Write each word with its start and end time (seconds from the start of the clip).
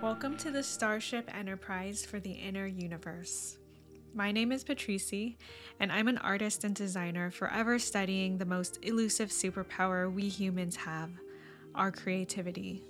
Welcome 0.00 0.36
to 0.38 0.50
the 0.50 0.62
Starship 0.62 1.28
Enterprise 1.36 2.06
for 2.06 2.20
the 2.20 2.32
Inner 2.32 2.66
Universe. 2.66 3.58
My 4.14 4.32
name 4.32 4.50
is 4.50 4.64
Patrici, 4.64 5.36
and 5.78 5.92
I'm 5.92 6.08
an 6.08 6.16
artist 6.18 6.64
and 6.64 6.74
designer 6.74 7.30
forever 7.30 7.78
studying 7.78 8.38
the 8.38 8.46
most 8.46 8.78
elusive 8.82 9.28
superpower 9.28 10.10
we 10.10 10.28
humans 10.28 10.76
have 10.76 11.10
our 11.74 11.92
creativity. 11.92 12.82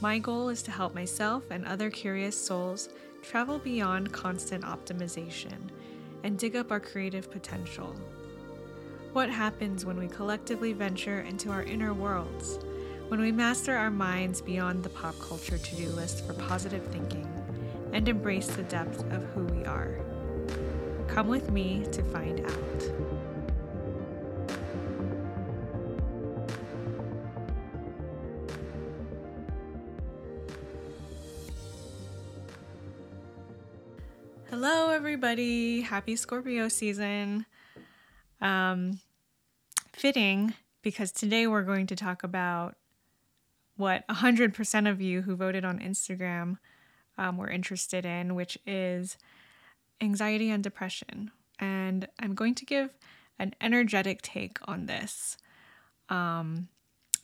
My 0.00 0.18
goal 0.18 0.48
is 0.48 0.62
to 0.62 0.70
help 0.70 0.94
myself 0.94 1.50
and 1.50 1.66
other 1.66 1.90
curious 1.90 2.36
souls 2.36 2.88
travel 3.22 3.58
beyond 3.58 4.12
constant 4.12 4.64
optimization 4.64 5.70
and 6.22 6.38
dig 6.38 6.56
up 6.56 6.70
our 6.70 6.80
creative 6.80 7.30
potential. 7.30 7.94
What 9.16 9.30
happens 9.30 9.86
when 9.86 9.96
we 9.96 10.08
collectively 10.08 10.74
venture 10.74 11.20
into 11.22 11.50
our 11.50 11.62
inner 11.62 11.94
worlds? 11.94 12.58
When 13.08 13.18
we 13.18 13.32
master 13.32 13.74
our 13.74 13.90
minds 13.90 14.42
beyond 14.42 14.82
the 14.82 14.90
pop 14.90 15.18
culture 15.18 15.56
to 15.56 15.74
do 15.74 15.88
list 15.88 16.26
for 16.26 16.34
positive 16.34 16.84
thinking 16.88 17.26
and 17.94 18.06
embrace 18.10 18.48
the 18.48 18.64
depth 18.64 19.10
of 19.10 19.24
who 19.30 19.44
we 19.44 19.64
are. 19.64 19.98
Come 21.08 21.28
with 21.28 21.50
me 21.50 21.86
to 21.92 22.02
find 22.02 22.40
out. 22.44 22.82
Hello, 34.50 34.90
everybody. 34.90 35.80
Happy 35.80 36.16
Scorpio 36.16 36.68
season. 36.68 37.46
Um, 38.42 39.00
fitting 39.96 40.52
because 40.82 41.10
today 41.10 41.46
we're 41.46 41.62
going 41.62 41.86
to 41.86 41.96
talk 41.96 42.22
about 42.22 42.76
what 43.76 44.06
100% 44.08 44.90
of 44.90 45.00
you 45.00 45.22
who 45.22 45.34
voted 45.34 45.64
on 45.64 45.78
Instagram 45.78 46.58
um, 47.16 47.38
were 47.38 47.48
interested 47.48 48.04
in, 48.04 48.34
which 48.34 48.58
is 48.66 49.16
anxiety 50.02 50.50
and 50.50 50.62
depression. 50.62 51.30
And 51.58 52.06
I'm 52.20 52.34
going 52.34 52.54
to 52.56 52.66
give 52.66 52.90
an 53.38 53.54
energetic 53.58 54.20
take 54.20 54.58
on 54.68 54.84
this. 54.84 55.38
Um, 56.10 56.68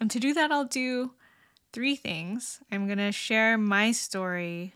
and 0.00 0.10
to 0.10 0.18
do 0.18 0.32
that, 0.32 0.50
I'll 0.50 0.64
do 0.64 1.12
three 1.74 1.94
things. 1.94 2.60
I'm 2.72 2.86
going 2.86 2.98
to 2.98 3.12
share 3.12 3.58
my 3.58 3.92
story 3.92 4.72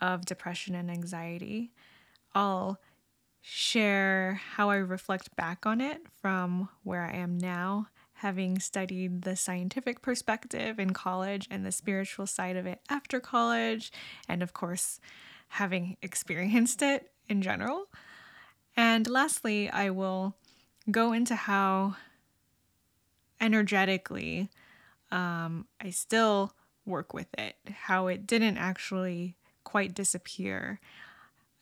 of 0.00 0.24
depression 0.24 0.76
and 0.76 0.88
anxiety. 0.88 1.72
I'll 2.32 2.78
share 3.46 4.40
how 4.54 4.70
I 4.70 4.76
reflect 4.76 5.36
back 5.36 5.66
on 5.66 5.82
it 5.82 6.00
from 6.22 6.70
where 6.82 7.02
I 7.02 7.12
am 7.12 7.36
now, 7.36 7.88
having 8.14 8.58
studied 8.58 9.20
the 9.20 9.36
scientific 9.36 10.00
perspective 10.00 10.80
in 10.80 10.94
college 10.94 11.46
and 11.50 11.64
the 11.64 11.70
spiritual 11.70 12.26
side 12.26 12.56
of 12.56 12.64
it 12.64 12.80
after 12.88 13.20
college, 13.20 13.92
and 14.26 14.42
of 14.42 14.54
course, 14.54 14.98
having 15.48 15.98
experienced 16.02 16.80
it 16.80 17.10
in 17.28 17.42
general. 17.42 17.88
And 18.78 19.06
lastly, 19.06 19.68
I 19.68 19.90
will 19.90 20.34
go 20.90 21.12
into 21.12 21.34
how 21.34 21.96
energetically 23.42 24.48
um, 25.10 25.66
I 25.82 25.90
still 25.90 26.54
work 26.86 27.12
with 27.12 27.28
it, 27.36 27.56
how 27.70 28.06
it 28.06 28.26
didn't 28.26 28.56
actually 28.56 29.36
quite 29.64 29.92
disappear. 29.92 30.80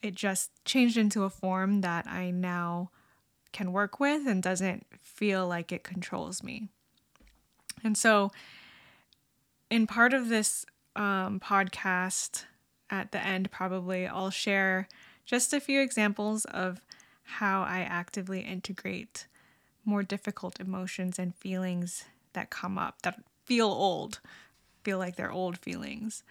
It 0.03 0.15
just 0.15 0.51
changed 0.65 0.97
into 0.97 1.25
a 1.25 1.31
form 1.31 1.81
that 1.81 2.07
I 2.07 2.31
now 2.31 2.91
can 3.53 3.73
work 3.73 4.01
with 4.01 4.27
and 4.27 4.43
doesn't 4.43 4.87
feel 4.99 5.47
like 5.47 5.73
it 5.73 5.85
controls 5.85 6.43
me. 6.43 6.69
And 7.85 7.97
so, 7.97 8.31
in 9.71 9.87
part 9.87 10.13
of 10.13 10.29
this 10.29 10.67
um, 10.97 11.41
podcast, 11.41 12.45
at 12.91 13.11
the 13.13 13.25
end, 13.25 13.51
probably 13.51 14.07
I'll 14.07 14.31
share 14.31 14.87
just 15.25 15.53
a 15.53 15.61
few 15.61 15.81
examples 15.81 16.45
of 16.45 16.81
how 17.23 17.63
I 17.63 17.81
actively 17.81 18.41
integrate 18.41 19.27
more 19.85 20.03
difficult 20.03 20.61
emotions 20.61 21.19
and 21.19 21.35
feelings 21.35 22.05
that 22.35 22.51
come 22.51 22.79
up 22.79 23.03
that 23.03 23.23
feel 23.45 23.69
old, 23.69 24.21
feel 24.85 24.99
like 24.99 25.17
they're 25.17 25.33
old 25.33 25.59
feelings, 25.59 26.23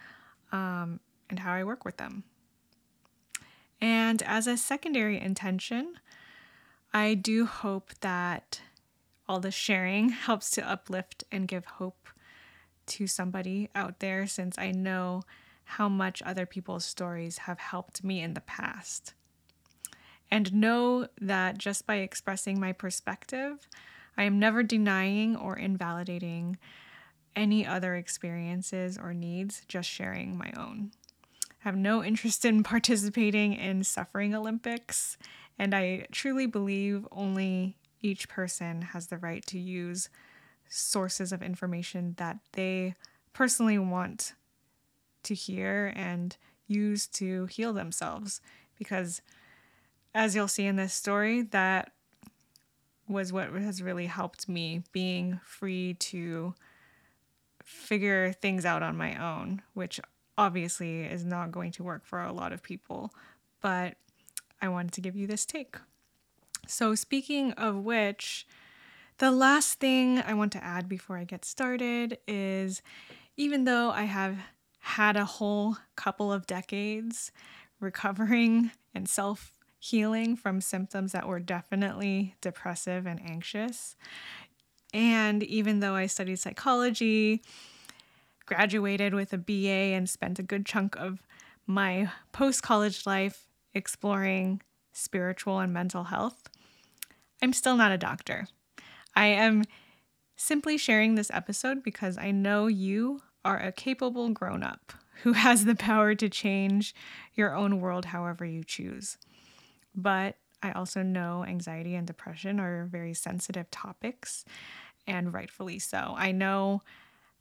um, 0.52 1.00
and 1.30 1.40
how 1.40 1.54
I 1.54 1.64
work 1.64 1.84
with 1.84 1.98
them. 1.98 2.24
And 3.82 4.22
as 4.24 4.46
a 4.46 4.58
secondary 4.58 5.20
intention, 5.20 5.96
I 6.94 7.16
do 7.16 7.46
hope 7.46 7.94
that 8.02 8.62
all 9.28 9.40
the 9.40 9.52
sharing 9.52 10.10
helps 10.10 10.52
to 10.52 10.70
uplift 10.70 11.24
and 11.32 11.48
give 11.48 11.66
hope 11.66 12.08
to 12.88 13.08
somebody 13.08 13.70
out 13.74 14.00
there 14.00 14.28
since 14.28 14.58
I 14.58 14.72
know 14.72 15.24
how 15.64 15.88
much 15.88 16.22
other 16.24 16.46
people's 16.46 16.84
stories 16.84 17.40
have 17.40 17.60
helped 17.60 18.04
me 18.04 18.22
in 18.22 18.34
the 18.34 18.42
past. 18.42 19.14
And 20.30 20.54
know 20.54 21.08
that 21.20 21.58
just 21.58 21.88
by 21.88 21.96
expressing 21.96 22.60
my 22.60 22.74
perspective, 22.74 23.68
I 24.18 24.24
am 24.24 24.40
never 24.40 24.64
denying 24.64 25.36
or 25.36 25.58
invalidating 25.58 26.58
any 27.36 27.66
other 27.66 27.96
experiences 27.96 28.98
or 28.98 29.14
needs, 29.14 29.64
just 29.68 29.90
sharing 29.90 30.38
my 30.38 30.52
own. 30.58 30.92
Have 31.62 31.76
no 31.76 32.04
interest 32.04 32.46
in 32.46 32.64
participating 32.64 33.54
in 33.54 33.84
suffering 33.84 34.36
Olympics, 34.36 35.18
and 35.58 35.74
I 35.74 36.08
truly 36.12 36.46
believe 36.46 37.08
only 37.12 37.78
each 38.02 38.28
person 38.28 38.82
has 38.82 39.08
the 39.08 39.18
right 39.18 39.46
to 39.48 39.60
use 39.60 40.10
sources 40.68 41.32
of 41.32 41.44
information 41.44 42.16
that 42.18 42.40
they 42.54 42.96
personally 43.34 43.78
want 43.78 44.34
to 45.24 45.36
hear 45.36 45.94
and 45.96 46.36
use 46.68 47.08
to 47.08 47.46
heal 47.46 47.74
themselves. 47.74 48.42
Because, 48.78 49.22
as 50.16 50.36
you'll 50.36 50.48
see 50.48 50.66
in 50.66 50.78
this 50.78 50.94
story, 50.94 51.44
that 51.44 51.92
was 53.08 53.32
what 53.32 53.52
has 53.52 53.84
really 53.84 54.08
helped 54.08 54.50
me 54.50 54.84
being 54.92 55.40
free 55.46 55.94
to 55.96 56.56
figure 57.64 58.32
things 58.32 58.66
out 58.66 58.82
on 58.82 58.98
my 58.98 59.16
own, 59.22 59.62
which 59.74 60.00
obviously 60.42 61.02
is 61.02 61.24
not 61.24 61.52
going 61.52 61.72
to 61.72 61.84
work 61.84 62.04
for 62.04 62.20
a 62.22 62.34
lot 62.34 62.52
of 62.52 62.64
people. 62.64 63.14
But 63.62 63.96
I 64.60 64.70
wanted 64.70 64.94
to 64.94 65.02
give 65.02 65.16
you 65.16 65.28
this 65.28 65.46
take. 65.46 65.78
So, 66.68 66.96
speaking 66.96 67.52
of 67.54 67.76
which, 67.78 68.48
the 69.20 69.32
last 69.32 69.80
thing 69.80 70.20
I 70.20 70.34
want 70.34 70.52
to 70.54 70.64
add 70.64 70.90
before 70.90 71.18
I 71.18 71.26
get 71.26 71.46
started 71.46 72.18
is 72.28 72.82
even 73.38 73.66
though 73.66 73.92
I 73.92 74.04
have 74.04 74.38
had 74.80 75.16
a 75.16 75.26
whole 75.26 75.78
couple 75.96 76.34
of 76.34 76.48
decades 76.48 77.32
recovering 77.80 78.72
and 78.96 79.08
self 79.08 79.54
healing 79.78 80.36
from 80.36 80.62
symptoms 80.62 81.12
that 81.12 81.28
were 81.28 81.40
definitely 81.40 82.36
depressive 82.42 83.06
and 83.06 83.20
anxious. 83.24 83.96
And 84.94 85.42
even 85.44 85.80
though 85.80 85.96
I 85.96 86.06
studied 86.08 86.38
psychology, 86.38 87.42
graduated 88.52 89.14
with 89.14 89.32
a 89.32 89.38
BA, 89.38 89.96
and 89.96 90.10
spent 90.10 90.38
a 90.38 90.44
good 90.44 90.66
chunk 90.66 90.98
of 90.98 91.24
my 91.66 92.12
post 92.34 92.62
college 92.62 93.06
life 93.06 93.48
exploring 93.74 94.62
spiritual 94.92 95.60
and 95.60 95.72
mental 95.72 96.04
health, 96.04 96.50
I'm 97.42 97.54
still 97.54 97.78
not 97.78 97.94
a 97.94 97.98
doctor. 97.98 98.48
I 99.16 99.28
am 99.28 99.64
simply 100.36 100.78
sharing 100.78 101.16
this 101.16 101.32
episode 101.34 101.82
because 101.82 102.18
I 102.18 102.32
know 102.32 102.68
you 102.68 103.22
are 103.46 103.58
a 103.58 103.72
capable 103.72 104.30
grown 104.32 104.64
up 104.64 104.92
who 105.24 105.32
has 105.48 105.64
the 105.64 105.76
power 105.76 106.14
to 106.16 106.28
change 106.28 106.94
your 107.34 107.56
own 107.56 107.80
world 107.80 108.04
however 108.04 108.44
you 108.44 108.66
choose. 108.66 109.18
But 109.96 110.36
I 110.62 110.74
also 110.74 111.04
know 111.04 111.46
anxiety 111.46 111.96
and 111.96 112.06
depression 112.06 112.60
are 112.60 112.84
very 112.84 113.14
sensitive 113.14 113.72
topics, 113.72 114.44
and 115.08 115.34
rightfully 115.34 115.80
so. 115.80 116.16
I 116.18 116.34
know 116.34 116.82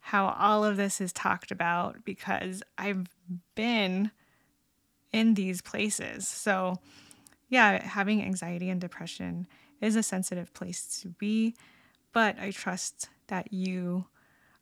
how 0.01 0.35
all 0.37 0.65
of 0.65 0.77
this 0.77 0.99
is 0.99 1.13
talked 1.13 1.51
about 1.51 2.03
because 2.03 2.63
I've 2.77 3.07
been 3.55 4.11
in 5.13 5.35
these 5.35 5.61
places. 5.61 6.27
So, 6.27 6.75
yeah, 7.49 7.81
having 7.83 8.23
anxiety 8.23 8.69
and 8.69 8.81
depression 8.81 9.47
is 9.79 9.95
a 9.95 10.03
sensitive 10.03 10.53
place 10.53 11.01
to 11.01 11.09
be, 11.09 11.55
but 12.13 12.39
I 12.39 12.51
trust 12.51 13.09
that 13.27 13.53
you 13.53 14.05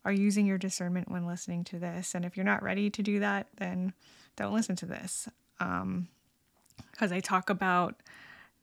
are 0.06 0.12
using 0.12 0.46
your 0.46 0.58
discernment 0.58 1.10
when 1.10 1.26
listening 1.26 1.64
to 1.66 1.80
this. 1.80 2.16
And 2.16 2.26
if 2.26 2.36
you're 2.36 2.46
not 2.46 2.64
ready 2.64 2.90
to 2.90 3.02
do 3.02 3.20
that, 3.20 3.48
then 3.58 3.94
don't 4.36 4.54
listen 4.54 4.76
to 4.78 4.86
this. 4.86 5.28
Because 5.58 5.82
um, 5.82 6.08
I 7.02 7.20
talk 7.20 7.50
about 7.50 8.02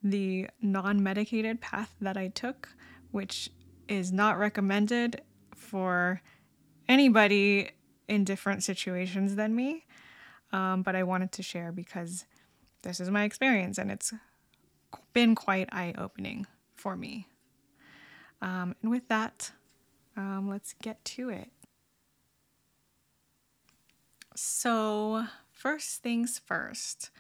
the 0.03 0.49
non 0.61 1.03
medicated 1.03 1.61
path 1.61 1.95
that 2.01 2.17
I 2.17 2.29
took, 2.29 2.69
which 3.11 3.51
is 3.89 4.13
not 4.13 4.39
recommended 4.39 5.23
for 5.55 6.21
anybody 6.89 7.71
in 8.09 8.25
different 8.25 8.63
situations 8.63 9.37
than 9.37 9.55
me. 9.55 9.85
Um, 10.53 10.83
but 10.83 10.95
I 10.95 11.03
wanted 11.03 11.33
to 11.33 11.43
share 11.43 11.73
because 11.73 12.25
this 12.83 13.01
is 13.01 13.11
my 13.11 13.25
experience 13.25 13.79
and 13.79 13.91
it's 13.91 14.13
been 15.13 15.35
quite 15.35 15.69
eye 15.73 15.95
opening 15.99 16.47
for 16.75 16.97
me. 16.97 17.27
Um, 18.41 18.77
and 18.83 18.91
with 18.91 19.09
that, 19.09 19.51
um, 20.17 20.49
let's 20.49 20.75
get 20.83 21.05
to 21.05 21.31
it. 21.31 21.51
So, 24.35 25.25
first 25.51 26.03
things 26.03 26.39
first. 26.39 27.11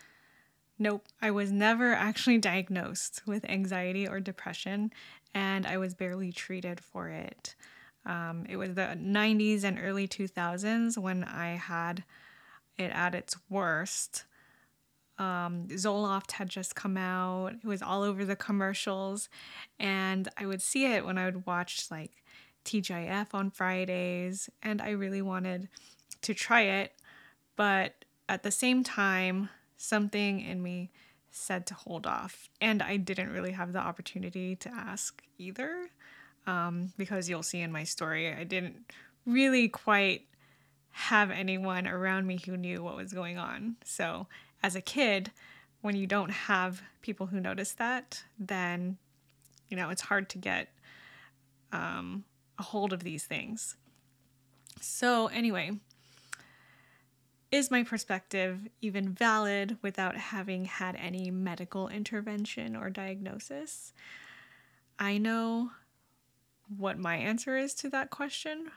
Nope, 0.78 1.06
I 1.22 1.30
was 1.30 1.50
never 1.50 1.94
actually 1.94 2.36
diagnosed 2.38 3.22
with 3.26 3.48
anxiety 3.48 4.06
or 4.06 4.20
depression, 4.20 4.92
and 5.32 5.66
I 5.66 5.78
was 5.78 5.94
barely 5.94 6.32
treated 6.32 6.80
for 6.80 7.08
it. 7.08 7.54
Um, 8.06 8.46
it 8.48 8.56
was 8.56 8.74
the 8.74 8.96
90s 8.96 9.64
and 9.64 9.78
early 9.82 10.06
2000s 10.06 10.96
when 10.96 11.24
I 11.24 11.56
had 11.56 12.04
it 12.78 12.92
at 12.92 13.14
its 13.14 13.36
worst. 13.50 14.24
Um, 15.18 15.66
Zoloft 15.68 16.32
had 16.32 16.48
just 16.48 16.76
come 16.76 16.96
out. 16.96 17.54
It 17.54 17.64
was 17.64 17.82
all 17.82 18.02
over 18.02 18.24
the 18.24 18.36
commercials. 18.36 19.28
And 19.80 20.28
I 20.36 20.46
would 20.46 20.62
see 20.62 20.86
it 20.86 21.04
when 21.04 21.18
I 21.18 21.24
would 21.24 21.46
watch 21.46 21.90
like 21.90 22.22
TGIF 22.64 23.34
on 23.34 23.50
Fridays. 23.50 24.48
And 24.62 24.80
I 24.80 24.90
really 24.90 25.22
wanted 25.22 25.68
to 26.22 26.32
try 26.32 26.62
it. 26.62 26.92
But 27.56 28.04
at 28.28 28.44
the 28.44 28.50
same 28.50 28.84
time, 28.84 29.48
something 29.76 30.40
in 30.40 30.62
me 30.62 30.90
said 31.30 31.66
to 31.66 31.74
hold 31.74 32.06
off. 32.06 32.48
And 32.60 32.82
I 32.82 32.98
didn't 32.98 33.32
really 33.32 33.52
have 33.52 33.72
the 33.72 33.80
opportunity 33.80 34.54
to 34.56 34.72
ask 34.72 35.22
either. 35.38 35.90
Um, 36.46 36.92
because 36.96 37.28
you'll 37.28 37.42
see 37.42 37.60
in 37.60 37.72
my 37.72 37.84
story, 37.84 38.32
I 38.32 38.44
didn't 38.44 38.92
really 39.24 39.68
quite 39.68 40.22
have 40.90 41.30
anyone 41.30 41.86
around 41.86 42.26
me 42.26 42.38
who 42.44 42.56
knew 42.56 42.82
what 42.82 42.96
was 42.96 43.12
going 43.12 43.36
on. 43.36 43.76
So, 43.84 44.28
as 44.62 44.74
a 44.76 44.80
kid, 44.80 45.30
when 45.82 45.96
you 45.96 46.06
don't 46.06 46.30
have 46.30 46.82
people 47.02 47.26
who 47.26 47.40
notice 47.40 47.72
that, 47.74 48.22
then, 48.38 48.96
you 49.68 49.76
know, 49.76 49.90
it's 49.90 50.02
hard 50.02 50.28
to 50.30 50.38
get 50.38 50.68
um, 51.72 52.24
a 52.58 52.62
hold 52.62 52.92
of 52.92 53.02
these 53.02 53.24
things. 53.24 53.76
So, 54.80 55.26
anyway, 55.28 55.72
is 57.52 57.70
my 57.70 57.82
perspective 57.82 58.60
even 58.80 59.10
valid 59.10 59.78
without 59.82 60.16
having 60.16 60.64
had 60.64 60.96
any 60.96 61.30
medical 61.30 61.88
intervention 61.88 62.74
or 62.74 62.90
diagnosis? 62.90 63.92
I 64.98 65.18
know 65.18 65.70
what 66.74 66.98
my 66.98 67.16
answer 67.16 67.56
is 67.56 67.74
to 67.74 67.90
that 67.90 68.10
question, 68.10 68.70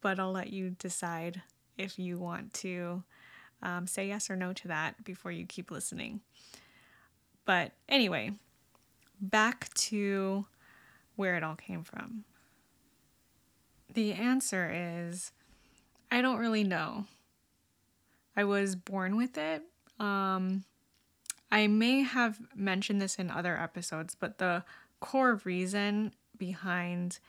but 0.00 0.18
I'll 0.18 0.32
let 0.32 0.52
you 0.52 0.70
decide 0.70 1.42
if 1.76 1.98
you 1.98 2.18
want 2.18 2.52
to 2.54 3.02
um, 3.62 3.86
say 3.86 4.08
yes 4.08 4.30
or 4.30 4.36
no 4.36 4.52
to 4.52 4.68
that 4.68 5.04
before 5.04 5.32
you 5.32 5.46
keep 5.46 5.70
listening. 5.70 6.20
But 7.44 7.72
anyway, 7.88 8.32
back 9.20 9.72
to 9.74 10.46
where 11.16 11.36
it 11.36 11.44
all 11.44 11.56
came 11.56 11.84
from. 11.84 12.24
The 13.92 14.12
answer 14.12 14.70
is 14.72 15.32
I 16.10 16.20
don't 16.22 16.38
really 16.38 16.64
know. 16.64 17.06
I 18.36 18.44
was 18.44 18.76
born 18.76 19.16
with 19.16 19.36
it. 19.36 19.62
Um, 19.98 20.64
I 21.50 21.66
may 21.66 22.00
have 22.00 22.40
mentioned 22.54 23.00
this 23.00 23.16
in 23.16 23.30
other 23.30 23.56
episodes, 23.56 24.16
but 24.18 24.38
the 24.38 24.64
core 25.00 25.40
reason 25.44 26.12
behind 26.42 27.20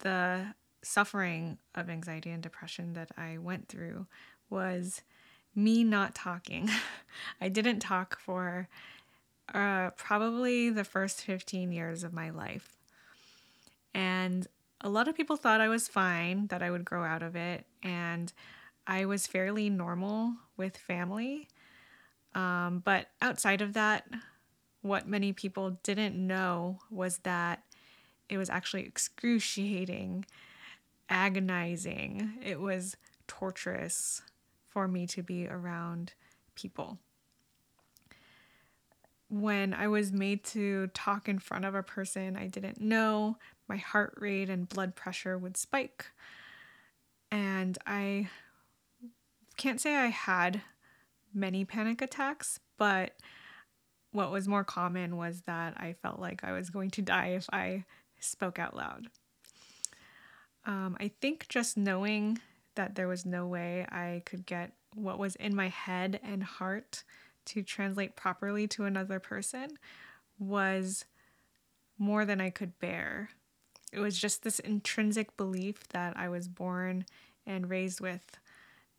the 0.00 0.44
suffering 0.82 1.58
of 1.76 1.88
anxiety 1.88 2.30
and 2.30 2.42
depression 2.42 2.92
that 2.94 3.12
I 3.16 3.38
went 3.38 3.68
through 3.68 4.08
was 4.50 5.02
me 5.54 5.84
not 5.84 6.16
talking. 6.16 6.68
I 7.40 7.48
didn't 7.48 7.78
talk 7.78 8.18
for 8.18 8.68
uh, 9.54 9.90
probably 9.90 10.70
the 10.70 10.82
first 10.82 11.22
15 11.22 11.70
years 11.70 12.02
of 12.02 12.12
my 12.12 12.30
life. 12.30 12.74
And 13.94 14.48
a 14.80 14.88
lot 14.88 15.06
of 15.06 15.14
people 15.14 15.36
thought 15.36 15.60
I 15.60 15.68
was 15.68 15.86
fine, 15.86 16.48
that 16.48 16.64
I 16.64 16.72
would 16.72 16.84
grow 16.84 17.04
out 17.04 17.22
of 17.22 17.36
it. 17.36 17.64
And 17.80 18.32
I 18.88 19.04
was 19.04 19.28
fairly 19.28 19.70
normal 19.70 20.34
with 20.56 20.76
family. 20.76 21.46
Um, 22.34 22.82
but 22.84 23.06
outside 23.22 23.62
of 23.62 23.74
that, 23.74 24.04
what 24.82 25.08
many 25.08 25.32
people 25.32 25.78
didn't 25.82 26.14
know 26.14 26.78
was 26.90 27.18
that 27.18 27.62
it 28.28 28.38
was 28.38 28.50
actually 28.50 28.84
excruciating 28.84 30.24
agonizing. 31.08 32.38
It 32.42 32.60
was 32.60 32.96
torturous 33.28 34.22
for 34.68 34.88
me 34.88 35.06
to 35.08 35.22
be 35.22 35.46
around 35.46 36.14
people. 36.54 36.98
When 39.28 39.74
I 39.74 39.88
was 39.88 40.12
made 40.12 40.44
to 40.44 40.88
talk 40.88 41.28
in 41.28 41.38
front 41.38 41.64
of 41.64 41.74
a 41.74 41.82
person 41.82 42.36
I 42.36 42.46
didn't 42.46 42.80
know, 42.80 43.38
my 43.68 43.76
heart 43.76 44.14
rate 44.18 44.48
and 44.48 44.68
blood 44.68 44.94
pressure 44.94 45.36
would 45.36 45.56
spike. 45.56 46.06
And 47.30 47.76
I 47.86 48.28
can't 49.56 49.80
say 49.80 49.96
I 49.96 50.06
had 50.06 50.62
many 51.34 51.64
panic 51.64 52.00
attacks, 52.00 52.60
but 52.78 53.12
what 54.12 54.30
was 54.30 54.46
more 54.46 54.64
common 54.64 55.16
was 55.16 55.42
that 55.42 55.74
I 55.76 55.94
felt 56.02 56.20
like 56.20 56.44
I 56.44 56.52
was 56.52 56.70
going 56.70 56.90
to 56.90 57.02
die 57.02 57.28
if 57.28 57.48
I 57.52 57.84
spoke 58.20 58.58
out 58.58 58.76
loud. 58.76 59.08
Um, 60.64 60.96
I 61.00 61.10
think 61.20 61.48
just 61.48 61.76
knowing 61.76 62.40
that 62.74 62.94
there 62.94 63.08
was 63.08 63.24
no 63.24 63.46
way 63.46 63.86
I 63.90 64.22
could 64.26 64.46
get 64.46 64.72
what 64.94 65.18
was 65.18 65.36
in 65.36 65.54
my 65.54 65.68
head 65.68 66.20
and 66.22 66.42
heart 66.42 67.04
to 67.46 67.62
translate 67.62 68.16
properly 68.16 68.66
to 68.68 68.84
another 68.84 69.20
person 69.20 69.78
was 70.38 71.04
more 71.98 72.24
than 72.24 72.40
I 72.40 72.50
could 72.50 72.78
bear. 72.78 73.30
It 73.92 74.00
was 74.00 74.18
just 74.18 74.42
this 74.42 74.58
intrinsic 74.58 75.36
belief 75.36 75.88
that 75.88 76.16
I 76.16 76.28
was 76.28 76.48
born 76.48 77.06
and 77.46 77.70
raised 77.70 78.00
with 78.00 78.38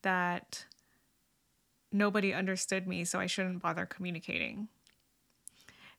that 0.02 0.66
nobody 1.92 2.34
understood 2.34 2.88
me, 2.88 3.04
so 3.04 3.20
I 3.20 3.26
shouldn't 3.26 3.62
bother 3.62 3.86
communicating. 3.86 4.70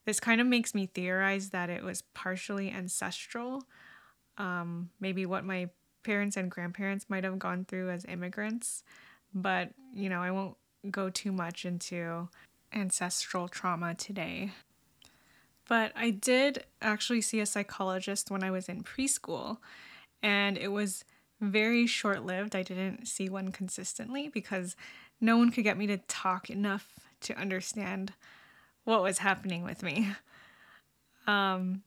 This 0.09 0.19
kind 0.19 0.41
of 0.41 0.47
makes 0.47 0.73
me 0.73 0.87
theorize 0.87 1.51
that 1.51 1.69
it 1.69 1.83
was 1.83 2.01
partially 2.15 2.71
ancestral 2.71 3.61
um, 4.39 4.89
maybe 4.99 5.27
what 5.27 5.45
my 5.45 5.69
parents 6.01 6.35
and 6.35 6.49
grandparents 6.49 7.05
might 7.09 7.23
have 7.23 7.37
gone 7.37 7.63
through 7.63 7.91
as 7.91 8.05
immigrants. 8.05 8.83
But, 9.35 9.69
you 9.93 10.09
know, 10.09 10.23
I 10.23 10.31
won't 10.31 10.57
go 10.89 11.11
too 11.11 11.31
much 11.31 11.63
into 11.63 12.27
ancestral 12.73 13.47
trauma 13.47 13.93
today. 13.93 14.49
But 15.67 15.91
I 15.95 16.09
did 16.09 16.63
actually 16.81 17.21
see 17.21 17.39
a 17.39 17.45
psychologist 17.45 18.31
when 18.31 18.43
I 18.43 18.49
was 18.49 18.67
in 18.67 18.81
preschool, 18.81 19.57
and 20.23 20.57
it 20.57 20.69
was 20.69 21.05
very 21.39 21.85
short 21.85 22.25
lived. 22.25 22.55
I 22.55 22.63
didn't 22.63 23.07
see 23.07 23.29
one 23.29 23.51
consistently 23.51 24.27
because 24.27 24.75
no 25.21 25.37
one 25.37 25.51
could 25.51 25.65
get 25.65 25.77
me 25.77 25.85
to 25.85 25.97
talk 25.97 26.49
enough 26.49 26.95
to 27.21 27.37
understand 27.37 28.13
what 28.83 29.03
was 29.03 29.19
happening 29.19 29.63
with 29.63 29.83
me. 29.83 30.09
Um, 31.27 31.83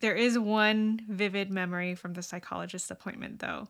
there 0.00 0.14
is 0.14 0.38
one 0.38 1.00
vivid 1.08 1.50
memory 1.50 1.94
from 1.94 2.14
the 2.14 2.22
psychologist 2.22 2.90
appointment, 2.90 3.40
though. 3.40 3.68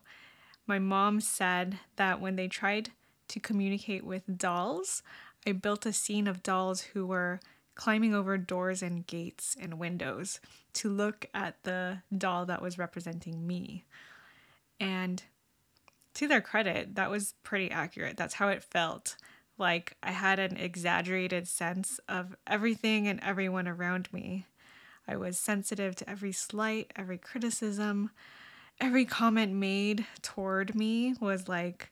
My 0.67 0.77
mom 0.77 1.21
said 1.21 1.79
that 1.95 2.21
when 2.21 2.35
they 2.35 2.47
tried 2.47 2.89
to 3.29 3.39
communicate 3.39 4.03
with 4.03 4.37
dolls, 4.37 5.01
I 5.47 5.53
built 5.53 5.85
a 5.85 5.93
scene 5.93 6.27
of 6.27 6.43
dolls 6.43 6.81
who 6.81 7.05
were 7.07 7.39
climbing 7.75 8.13
over 8.13 8.37
doors 8.37 8.83
and 8.83 9.07
gates 9.07 9.55
and 9.59 9.79
windows 9.79 10.41
to 10.73 10.89
look 10.89 11.25
at 11.33 11.63
the 11.63 12.01
doll 12.15 12.45
that 12.45 12.61
was 12.61 12.77
representing 12.77 13.47
me. 13.47 13.85
And 14.79 15.23
to 16.15 16.27
their 16.27 16.41
credit, 16.41 16.95
that 16.95 17.09
was 17.09 17.35
pretty 17.41 17.71
accurate. 17.71 18.17
That's 18.17 18.33
how 18.33 18.49
it 18.49 18.63
felt. 18.63 19.15
Like 19.59 19.97
I 20.01 20.11
had 20.11 20.39
an 20.39 20.57
exaggerated 20.57 21.47
sense 21.47 21.99
of 22.07 22.35
everything 22.47 23.07
and 23.07 23.19
everyone 23.21 23.67
around 23.67 24.11
me. 24.13 24.47
I 25.07 25.17
was 25.17 25.37
sensitive 25.37 25.95
to 25.97 26.09
every 26.09 26.31
slight, 26.31 26.91
every 26.95 27.17
criticism, 27.17 28.11
every 28.79 29.05
comment 29.05 29.53
made 29.53 30.05
toward 30.21 30.75
me 30.75 31.15
was 31.19 31.47
like 31.47 31.91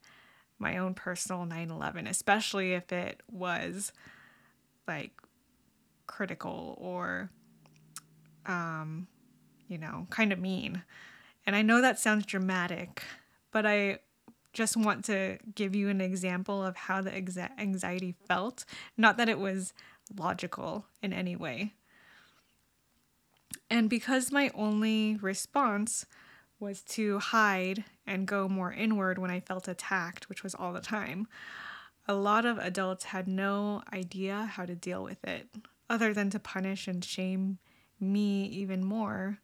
my 0.60 0.78
own 0.78 0.94
personal 0.94 1.46
9 1.46 1.70
11, 1.70 2.08
especially 2.08 2.74
if 2.74 2.92
it 2.92 3.22
was 3.30 3.92
like 4.88 5.12
critical 6.08 6.76
or, 6.80 7.30
um, 8.46 9.08
you 9.68 9.78
know, 9.78 10.08
kind 10.10 10.32
of 10.32 10.40
mean. 10.40 10.84
And 11.46 11.56
I 11.56 11.62
know 11.62 11.82
that 11.82 12.00
sounds 12.00 12.26
dramatic, 12.26 13.04
but 13.52 13.66
I 13.66 14.00
just 14.58 14.76
want 14.76 15.06
to 15.06 15.38
give 15.54 15.76
you 15.76 15.88
an 15.88 16.02
example 16.02 16.64
of 16.64 16.76
how 16.76 17.00
the 17.00 17.14
anxiety 17.14 18.16
felt. 18.28 18.66
Not 18.98 19.16
that 19.18 19.30
it 19.30 19.38
was 19.38 19.72
logical 20.18 20.88
in 21.04 21.14
any 21.14 21.36
way. 21.36 21.76
And 23.70 23.88
because 23.88 24.32
my 24.32 24.50
only 24.56 25.16
response 25.18 26.08
was 26.60 26.82
to 26.82 27.20
hide 27.20 27.84
and 28.08 28.26
go 28.26 28.50
more 28.50 28.74
inward 28.74 29.20
when 29.20 29.30
I 29.30 29.42
felt 29.42 29.68
attacked, 29.68 30.28
which 30.28 30.42
was 30.42 30.56
all 30.56 30.74
the 30.74 30.82
time, 30.82 31.28
a 32.08 32.16
lot 32.16 32.44
of 32.44 32.58
adults 32.58 33.06
had 33.06 33.28
no 33.28 33.84
idea 33.94 34.50
how 34.52 34.66
to 34.66 34.74
deal 34.74 35.04
with 35.04 35.24
it 35.24 35.50
other 35.88 36.16
than 36.16 36.32
to 36.32 36.40
punish 36.40 36.88
and 36.88 37.06
shame 37.06 37.60
me 38.00 38.46
even 38.46 38.84
more 38.84 39.38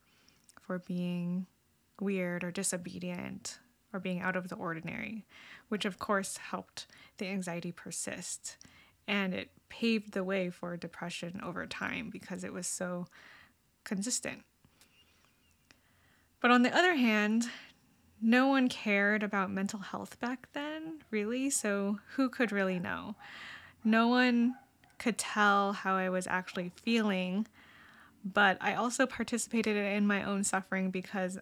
for 0.60 0.80
being 0.80 1.46
weird 2.00 2.44
or 2.44 2.50
disobedient 2.50 3.60
or 3.94 4.00
being 4.00 4.20
out 4.20 4.36
of 4.36 4.50
the 4.50 4.56
ordinary, 4.56 5.26
which 5.70 5.86
of 5.86 6.00
course 6.00 6.38
helped 6.38 6.88
the 7.18 7.28
anxiety 7.28 7.72
persist. 7.72 8.58
And 9.08 9.34
it 9.34 9.52
paved 9.70 10.14
the 10.14 10.24
way 10.24 10.50
for 10.50 10.76
depression 10.76 11.40
over 11.44 11.66
time 11.66 12.10
because 12.10 12.44
it 12.44 12.54
was 12.54 12.68
so 12.68 13.06
consistent. 13.84 14.44
But 16.42 16.52
on 16.52 16.64
the 16.64 16.76
other 16.76 16.96
hand, 16.96 17.50
no 18.22 18.48
one 18.48 18.70
cared 18.70 19.24
about 19.24 19.52
mental 19.52 19.80
health 19.80 20.20
back 20.20 20.48
then, 20.54 21.00
really, 21.12 21.50
so 21.50 22.00
who 22.16 22.30
could 22.30 22.52
really 22.52 22.80
know? 22.80 23.16
No 23.84 24.08
one 24.08 24.56
could 24.98 25.18
tell 25.18 25.74
how 25.74 25.96
I 25.96 26.10
was 26.10 26.28
actually 26.28 26.72
feeling, 26.76 27.48
but 28.24 28.58
I 28.62 28.76
also 28.76 29.06
participated 29.06 29.76
in 29.76 30.08
my 30.08 30.24
own 30.24 30.46
suffering 30.46 30.90
because 30.92 31.38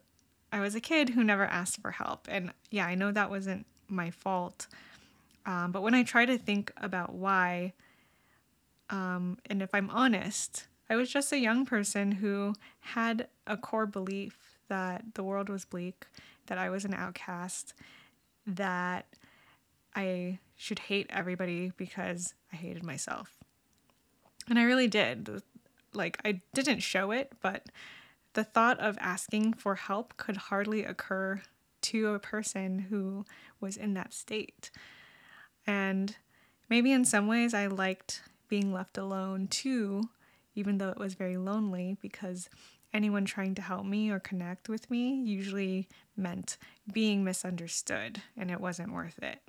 I 0.51 0.59
was 0.59 0.75
a 0.75 0.81
kid 0.81 1.09
who 1.09 1.23
never 1.23 1.45
asked 1.45 1.81
for 1.81 1.91
help. 1.91 2.27
And 2.29 2.51
yeah, 2.69 2.85
I 2.85 2.95
know 2.95 3.11
that 3.11 3.29
wasn't 3.29 3.65
my 3.87 4.11
fault. 4.11 4.67
Um, 5.45 5.71
but 5.71 5.81
when 5.81 5.93
I 5.93 6.03
try 6.03 6.25
to 6.25 6.37
think 6.37 6.71
about 6.77 7.13
why, 7.13 7.73
um, 8.89 9.37
and 9.49 9.61
if 9.61 9.73
I'm 9.73 9.89
honest, 9.89 10.67
I 10.89 10.95
was 10.95 11.09
just 11.09 11.31
a 11.31 11.39
young 11.39 11.65
person 11.65 12.11
who 12.11 12.53
had 12.81 13.27
a 13.47 13.55
core 13.55 13.85
belief 13.85 14.57
that 14.67 15.15
the 15.15 15.23
world 15.23 15.49
was 15.49 15.65
bleak, 15.65 16.05
that 16.47 16.57
I 16.57 16.69
was 16.69 16.85
an 16.85 16.93
outcast, 16.93 17.73
that 18.45 19.05
I 19.95 20.39
should 20.57 20.79
hate 20.79 21.07
everybody 21.09 21.71
because 21.77 22.33
I 22.51 22.57
hated 22.57 22.83
myself. 22.83 23.37
And 24.49 24.59
I 24.59 24.63
really 24.63 24.87
did. 24.87 25.41
Like, 25.93 26.19
I 26.25 26.41
didn't 26.53 26.79
show 26.79 27.11
it, 27.11 27.31
but 27.41 27.65
the 28.33 28.43
thought 28.43 28.79
of 28.79 28.97
asking 28.99 29.53
for 29.53 29.75
help 29.75 30.17
could 30.17 30.37
hardly 30.37 30.83
occur 30.83 31.41
to 31.81 32.07
a 32.07 32.19
person 32.19 32.79
who 32.89 33.25
was 33.59 33.77
in 33.77 33.93
that 33.95 34.13
state. 34.13 34.71
And 35.65 36.15
maybe 36.69 36.91
in 36.91 37.05
some 37.05 37.27
ways 37.27 37.53
I 37.53 37.67
liked 37.67 38.21
being 38.47 38.73
left 38.73 38.97
alone 38.97 39.47
too, 39.47 40.03
even 40.55 40.77
though 40.77 40.89
it 40.89 40.97
was 40.97 41.13
very 41.13 41.37
lonely, 41.37 41.97
because 42.01 42.49
anyone 42.93 43.25
trying 43.25 43.55
to 43.55 43.61
help 43.61 43.85
me 43.85 44.09
or 44.09 44.19
connect 44.19 44.69
with 44.69 44.89
me 44.91 45.13
usually 45.13 45.87
meant 46.15 46.57
being 46.91 47.23
misunderstood, 47.23 48.21
and 48.37 48.51
it 48.51 48.59
wasn't 48.59 48.93
worth 48.93 49.19
it. 49.23 49.39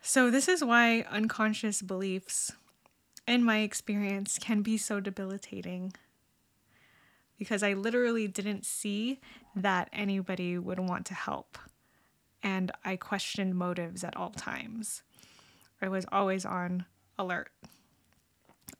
So, 0.00 0.30
this 0.30 0.48
is 0.48 0.62
why 0.62 1.04
unconscious 1.10 1.82
beliefs, 1.82 2.52
in 3.26 3.42
my 3.42 3.58
experience, 3.58 4.38
can 4.38 4.62
be 4.62 4.78
so 4.78 5.00
debilitating. 5.00 5.92
Because 7.38 7.62
I 7.62 7.74
literally 7.74 8.28
didn't 8.28 8.64
see 8.64 9.20
that 9.54 9.88
anybody 9.92 10.58
would 10.58 10.78
want 10.78 11.06
to 11.06 11.14
help. 11.14 11.58
And 12.42 12.70
I 12.84 12.96
questioned 12.96 13.54
motives 13.54 14.04
at 14.04 14.16
all 14.16 14.30
times. 14.30 15.02
I 15.82 15.88
was 15.88 16.06
always 16.10 16.44
on 16.44 16.86
alert. 17.18 17.50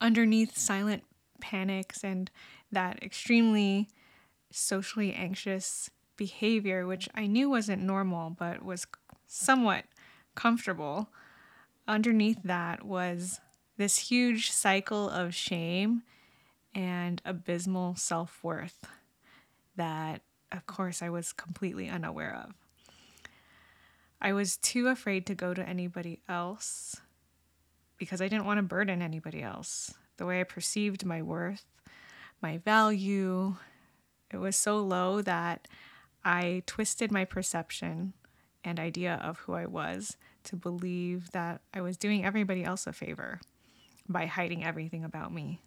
Underneath 0.01 0.57
silent 0.57 1.03
panics 1.39 2.03
and 2.03 2.31
that 2.71 3.01
extremely 3.03 3.89
socially 4.51 5.13
anxious 5.13 5.89
behavior, 6.15 6.85
which 6.87 7.07
I 7.13 7.27
knew 7.27 7.49
wasn't 7.49 7.83
normal 7.83 8.31
but 8.31 8.63
was 8.63 8.87
somewhat 9.27 9.85
comfortable, 10.35 11.09
underneath 11.87 12.41
that 12.43 12.83
was 12.83 13.39
this 13.77 13.97
huge 14.09 14.51
cycle 14.51 15.09
of 15.09 15.35
shame 15.35 16.03
and 16.73 17.21
abysmal 17.25 17.95
self 17.95 18.39
worth 18.43 18.85
that, 19.75 20.21
of 20.51 20.65
course, 20.65 21.01
I 21.01 21.09
was 21.09 21.33
completely 21.33 21.89
unaware 21.89 22.35
of. 22.35 22.53
I 24.19 24.33
was 24.33 24.57
too 24.57 24.87
afraid 24.87 25.25
to 25.27 25.35
go 25.35 25.53
to 25.53 25.67
anybody 25.67 26.21
else 26.27 26.97
because 27.97 28.21
I 28.21 28.27
didn't 28.27 28.45
want 28.45 28.57
to 28.57 28.63
burden 28.63 29.01
anybody 29.01 29.41
else 29.41 29.93
the 30.17 30.25
way 30.25 30.41
I 30.41 30.43
perceived 30.43 31.05
my 31.05 31.21
worth, 31.21 31.65
my 32.41 32.57
value. 32.57 33.55
It 34.31 34.37
was 34.37 34.55
so 34.55 34.79
low 34.79 35.21
that 35.21 35.67
I 36.25 36.63
twisted 36.65 37.11
my 37.11 37.25
perception 37.25 38.13
and 38.63 38.79
idea 38.79 39.19
of 39.23 39.39
who 39.39 39.53
I 39.53 39.65
was 39.65 40.17
to 40.45 40.55
believe 40.55 41.31
that 41.31 41.61
I 41.73 41.81
was 41.81 41.97
doing 41.97 42.25
everybody 42.25 42.63
else 42.63 42.87
a 42.87 42.93
favor 42.93 43.39
by 44.09 44.25
hiding 44.25 44.63
everything 44.63 45.03
about 45.03 45.33
me. 45.33 45.61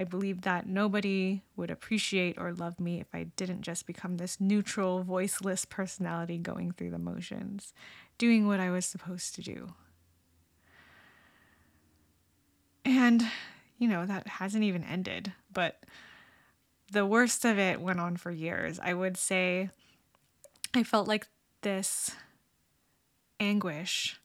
I 0.00 0.04
believed 0.04 0.44
that 0.44 0.66
nobody 0.66 1.42
would 1.56 1.70
appreciate 1.70 2.38
or 2.38 2.54
love 2.54 2.80
me 2.80 3.00
if 3.00 3.08
I 3.12 3.24
didn't 3.36 3.60
just 3.60 3.86
become 3.86 4.16
this 4.16 4.40
neutral, 4.40 5.02
voiceless 5.02 5.66
personality 5.66 6.38
going 6.38 6.72
through 6.72 6.92
the 6.92 6.98
motions, 6.98 7.74
doing 8.16 8.46
what 8.46 8.60
I 8.60 8.70
was 8.70 8.86
supposed 8.86 9.34
to 9.34 9.42
do. 9.42 9.74
And, 12.82 13.26
you 13.76 13.88
know, 13.88 14.06
that 14.06 14.26
hasn't 14.26 14.64
even 14.64 14.84
ended, 14.84 15.34
but 15.52 15.84
the 16.90 17.04
worst 17.04 17.44
of 17.44 17.58
it 17.58 17.78
went 17.78 18.00
on 18.00 18.16
for 18.16 18.30
years. 18.30 18.80
I 18.82 18.94
would 18.94 19.18
say 19.18 19.68
I 20.72 20.82
felt 20.82 21.08
like 21.08 21.28
this 21.60 22.12
anguish 23.38 24.18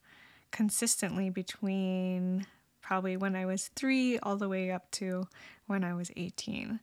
consistently 0.51 1.29
between 1.29 2.48
probably 2.86 3.17
when 3.17 3.36
I 3.36 3.46
was 3.46 3.72
three 3.75 4.20
all 4.20 4.38
the 4.38 4.48
way 4.48 4.72
up 4.72 4.91
to 4.91 5.27
when 5.67 5.84
I 5.84 5.93
was 5.93 6.12
18. 6.15 6.79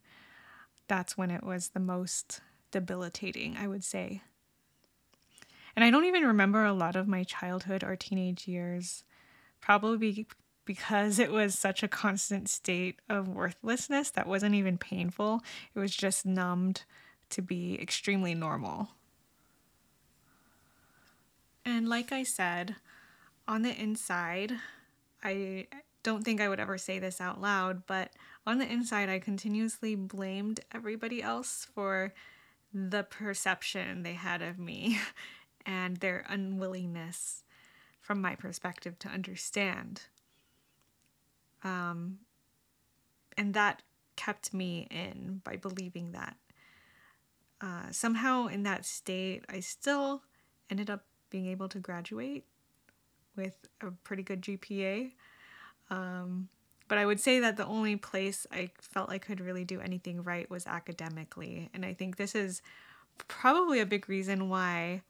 That's 0.87 1.17
when 1.17 1.31
it 1.31 1.43
was 1.43 1.69
the 1.69 1.79
most 1.79 2.41
debilitating, 2.71 3.57
I 3.57 3.67
would 3.67 3.83
say. 3.83 4.21
And 5.75 5.83
I 5.83 5.89
don't 5.89 6.05
even 6.05 6.23
remember 6.23 6.65
a 6.65 6.73
lot 6.73 6.95
of 6.95 7.07
my 7.07 7.23
childhood 7.23 7.83
or 7.83 7.95
teenage 7.95 8.47
years, 8.47 9.03
probably 9.59 10.27
because 10.65 11.19
it 11.19 11.31
was 11.31 11.57
such 11.57 11.83
a 11.83 11.87
constant 11.87 12.47
state 12.47 12.99
of 13.09 13.27
worthlessness 13.27 14.11
that 14.11 14.27
wasn't 14.27 14.55
even 14.55 14.77
painful. 14.77 15.41
It 15.73 15.79
was 15.79 15.95
just 15.95 16.25
numbed 16.25 16.83
to 17.29 17.41
be 17.41 17.79
extremely 17.81 18.35
normal. 18.35 18.89
And 21.65 21.89
like 21.89 22.11
I 22.11 22.23
said, 22.23 22.75
on 23.47 23.61
the 23.61 23.81
inside, 23.81 24.53
I 25.23 25.67
don't 26.03 26.23
think 26.23 26.41
I 26.41 26.49
would 26.49 26.59
ever 26.59 26.77
say 26.77 26.99
this 26.99 27.19
out 27.21 27.41
loud, 27.41 27.83
but 27.87 28.11
on 28.45 28.57
the 28.57 28.71
inside, 28.71 29.09
I 29.09 29.19
continuously 29.19 29.95
blamed 29.95 30.59
everybody 30.73 31.21
else 31.21 31.67
for 31.73 32.13
the 32.73 33.03
perception 33.03 34.03
they 34.03 34.13
had 34.13 34.41
of 34.41 34.59
me 34.59 34.99
and 35.65 35.97
their 35.97 36.25
unwillingness, 36.27 37.43
from 38.01 38.19
my 38.19 38.35
perspective, 38.35 38.99
to 38.99 39.07
understand 39.07 40.01
um, 41.63 42.19
and 43.37 43.53
that 43.53 43.81
kept 44.15 44.53
me 44.53 44.87
in 44.91 45.41
by 45.43 45.55
believing 45.55 46.11
that. 46.11 46.35
Uh, 47.61 47.91
somehow, 47.91 48.47
in 48.47 48.63
that 48.63 48.85
state, 48.85 49.45
I 49.49 49.61
still 49.61 50.23
ended 50.69 50.89
up 50.89 51.05
being 51.29 51.47
able 51.47 51.69
to 51.69 51.79
graduate 51.79 52.45
with 53.35 53.55
a 53.81 53.91
pretty 54.03 54.21
good 54.21 54.41
GPA. 54.41 55.13
Um, 55.89 56.49
but 56.87 56.97
I 56.97 57.05
would 57.05 57.19
say 57.19 57.39
that 57.39 57.57
the 57.57 57.65
only 57.65 57.95
place 57.95 58.45
I 58.51 58.71
felt 58.81 59.09
I 59.09 59.17
could 59.17 59.39
really 59.39 59.65
do 59.65 59.79
anything 59.79 60.23
right 60.23 60.49
was 60.49 60.67
academically. 60.67 61.69
And 61.73 61.85
I 61.85 61.93
think 61.93 62.17
this 62.17 62.35
is 62.35 62.61
probably 63.27 63.79
a 63.79 63.85
big 63.85 64.09
reason 64.09 64.49
why 64.49 65.01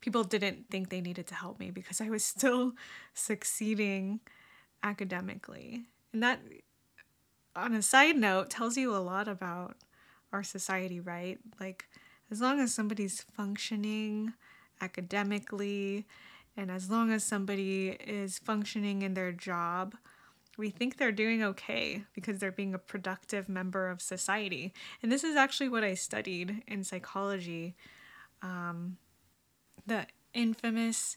people 0.00 0.24
didn't 0.24 0.68
think 0.70 0.88
they 0.88 1.00
needed 1.00 1.26
to 1.28 1.34
help 1.34 1.58
me 1.58 1.70
because 1.70 2.00
I 2.00 2.10
was 2.10 2.24
still 2.36 2.72
succeeding 3.14 4.20
academically. 4.82 5.84
And 6.12 6.22
that, 6.22 6.40
on 7.54 7.74
a 7.74 7.82
side 7.82 8.16
note, 8.16 8.50
tells 8.50 8.76
you 8.76 8.94
a 8.94 8.98
lot 8.98 9.28
about 9.28 9.76
our 10.32 10.42
society, 10.42 11.00
right? 11.00 11.38
Like, 11.60 11.86
as 12.30 12.40
long 12.40 12.60
as 12.60 12.74
somebody's 12.74 13.20
functioning 13.20 14.32
academically, 14.80 16.06
and 16.56 16.70
as 16.70 16.90
long 16.90 17.12
as 17.12 17.24
somebody 17.24 17.90
is 17.90 18.38
functioning 18.38 19.02
in 19.02 19.14
their 19.14 19.32
job, 19.32 19.94
we 20.58 20.70
think 20.70 20.96
they're 20.96 21.12
doing 21.12 21.42
okay 21.42 22.04
because 22.14 22.38
they're 22.38 22.52
being 22.52 22.74
a 22.74 22.78
productive 22.78 23.48
member 23.48 23.88
of 23.88 24.00
society. 24.00 24.72
And 25.02 25.10
this 25.10 25.24
is 25.24 25.36
actually 25.36 25.68
what 25.68 25.84
I 25.84 25.94
studied 25.94 26.62
in 26.66 26.84
psychology. 26.84 27.74
Um, 28.42 28.98
the 29.86 30.06
infamous 30.34 31.16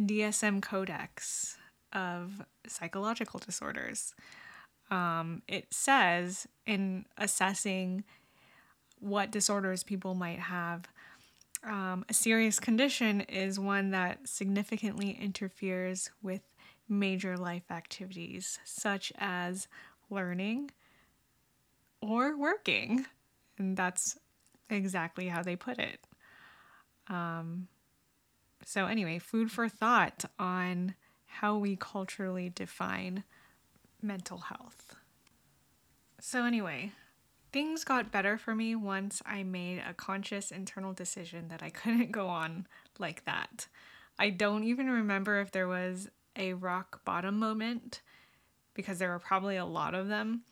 DSM 0.00 0.62
Codex 0.62 1.56
of 1.92 2.42
psychological 2.66 3.40
disorders. 3.40 4.14
Um, 4.90 5.42
it 5.48 5.72
says 5.72 6.46
in 6.66 7.06
assessing 7.16 8.04
what 9.00 9.30
disorders 9.30 9.82
people 9.82 10.14
might 10.14 10.40
have, 10.40 10.88
um, 11.62 12.04
a 12.08 12.14
serious 12.14 12.60
condition 12.60 13.22
is 13.22 13.58
one 13.58 13.90
that 13.92 14.28
significantly 14.28 15.16
interferes 15.20 16.10
with 16.22 16.42
major 16.88 17.36
life 17.36 17.70
activities, 17.70 18.58
such 18.64 19.12
as 19.18 19.68
learning 20.10 20.70
or 22.00 22.36
working. 22.36 23.06
And 23.58 23.76
that's 23.76 24.18
exactly 24.68 25.28
how 25.28 25.42
they 25.42 25.56
put 25.56 25.78
it. 25.78 26.00
Um, 27.08 27.68
so, 28.64 28.86
anyway, 28.86 29.18
food 29.18 29.50
for 29.50 29.68
thought 29.68 30.24
on 30.38 30.94
how 31.26 31.56
we 31.56 31.76
culturally 31.76 32.48
define 32.48 33.24
mental 34.00 34.38
health. 34.38 34.96
So, 36.20 36.44
anyway, 36.44 36.92
things 37.52 37.84
got 37.84 38.10
better 38.10 38.38
for 38.38 38.54
me 38.54 38.74
once 38.74 39.22
I 39.26 39.42
made 39.42 39.82
a 39.88 39.94
conscious 39.94 40.50
internal 40.50 40.92
decision 40.92 41.48
that 41.48 41.62
I 41.62 41.70
couldn't 41.70 42.12
go 42.12 42.28
on 42.28 42.66
like 42.98 43.24
that. 43.26 43.68
I 44.18 44.30
don't 44.30 44.64
even 44.64 44.88
remember 44.88 45.40
if 45.40 45.50
there 45.50 45.68
was 45.68 46.08
a 46.36 46.54
rock 46.54 47.04
bottom 47.04 47.38
moment 47.38 48.02
because 48.74 48.98
there 48.98 49.10
were 49.10 49.18
probably 49.18 49.56
a 49.56 49.64
lot 49.64 49.94
of 49.94 50.08
them. 50.08 50.42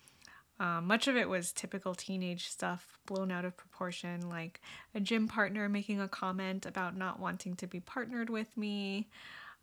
Um, 0.60 0.86
much 0.86 1.08
of 1.08 1.16
it 1.16 1.28
was 1.28 1.50
typical 1.50 1.94
teenage 1.94 2.48
stuff 2.48 2.98
blown 3.06 3.32
out 3.32 3.44
of 3.44 3.56
proportion, 3.56 4.28
like 4.28 4.60
a 4.94 5.00
gym 5.00 5.26
partner 5.26 5.68
making 5.68 6.00
a 6.00 6.08
comment 6.08 6.66
about 6.66 6.96
not 6.96 7.18
wanting 7.18 7.56
to 7.56 7.66
be 7.66 7.80
partnered 7.80 8.30
with 8.30 8.56
me, 8.56 9.08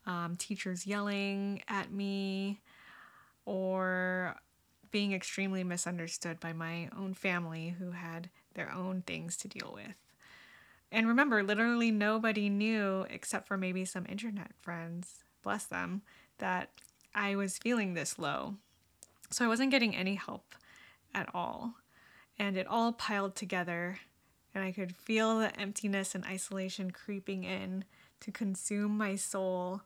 um, 0.06 0.36
teachers 0.38 0.86
yelling 0.86 1.62
at 1.70 1.92
me, 1.92 2.60
or 3.46 4.36
being 4.92 5.14
extremely 5.14 5.64
misunderstood 5.64 6.40
by 6.40 6.52
my 6.52 6.90
own 6.98 7.14
family 7.14 7.76
who 7.80 7.92
had 7.92 8.30
their 8.56 8.72
own 8.74 9.04
things 9.04 9.38
to 9.38 9.48
deal 9.48 9.72
with. 9.74 9.96
And 10.92 11.08
remember, 11.08 11.44
literally 11.44 11.92
nobody 11.92 12.50
knew 12.50 13.06
except 13.10 13.48
for 13.48 13.58
maybe 13.58 13.86
some 13.86 14.06
internet 14.10 14.52
friends, 14.60 15.24
bless 15.42 15.66
them, 15.66 16.02
that 16.38 16.70
I 17.14 17.36
was 17.36 17.58
feeling 17.58 17.94
this 17.94 18.20
low. 18.20 18.56
So 19.32 19.46
I 19.46 19.48
wasn't 19.48 19.72
getting 19.72 19.96
any 19.96 20.16
help 20.16 20.56
at 21.14 21.30
all. 21.34 21.76
And 22.38 22.58
it 22.58 22.68
all 22.68 22.94
piled 22.94 23.36
together, 23.36 24.00
and 24.56 24.64
I 24.64 24.72
could 24.72 24.96
feel 24.96 25.40
the 25.40 25.60
emptiness 25.60 26.16
and 26.16 26.24
isolation 26.26 26.92
creeping 26.92 27.44
in 27.44 27.84
to 28.22 28.32
consume 28.32 28.98
my 28.98 29.16
soul. 29.16 29.82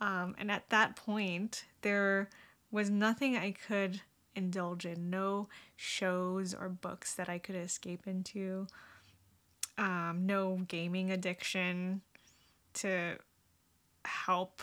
Um, 0.00 0.36
and 0.38 0.50
at 0.50 0.70
that 0.70 0.94
point, 0.94 1.64
there 1.82 2.28
was 2.70 2.88
nothing 2.88 3.36
I 3.36 3.50
could 3.50 4.00
indulge 4.36 4.86
in, 4.86 5.10
no 5.10 5.48
shows 5.74 6.54
or 6.54 6.68
books 6.68 7.14
that 7.14 7.28
I 7.28 7.38
could 7.38 7.56
escape 7.56 8.06
into, 8.06 8.68
um, 9.76 10.22
no 10.24 10.60
gaming 10.68 11.10
addiction 11.10 12.02
to 12.74 13.16
help. 14.04 14.62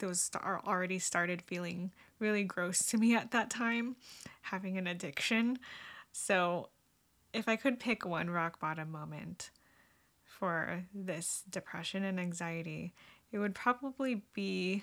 Those 0.00 0.30
already 0.66 0.98
started 0.98 1.42
feeling 1.42 1.92
really 2.18 2.44
gross 2.44 2.80
to 2.86 2.98
me 2.98 3.14
at 3.14 3.30
that 3.30 3.48
time, 3.48 3.96
having 4.42 4.76
an 4.76 4.86
addiction. 4.86 5.58
So, 6.12 6.68
if 7.32 7.48
I 7.48 7.54
could 7.56 7.78
pick 7.78 8.04
one 8.04 8.28
rock 8.28 8.58
bottom 8.58 8.90
moment 8.90 9.50
for 10.24 10.84
this 10.92 11.44
depression 11.48 12.02
and 12.02 12.18
anxiety, 12.18 12.92
it 13.30 13.38
would 13.38 13.54
probably 13.54 14.22
be 14.34 14.82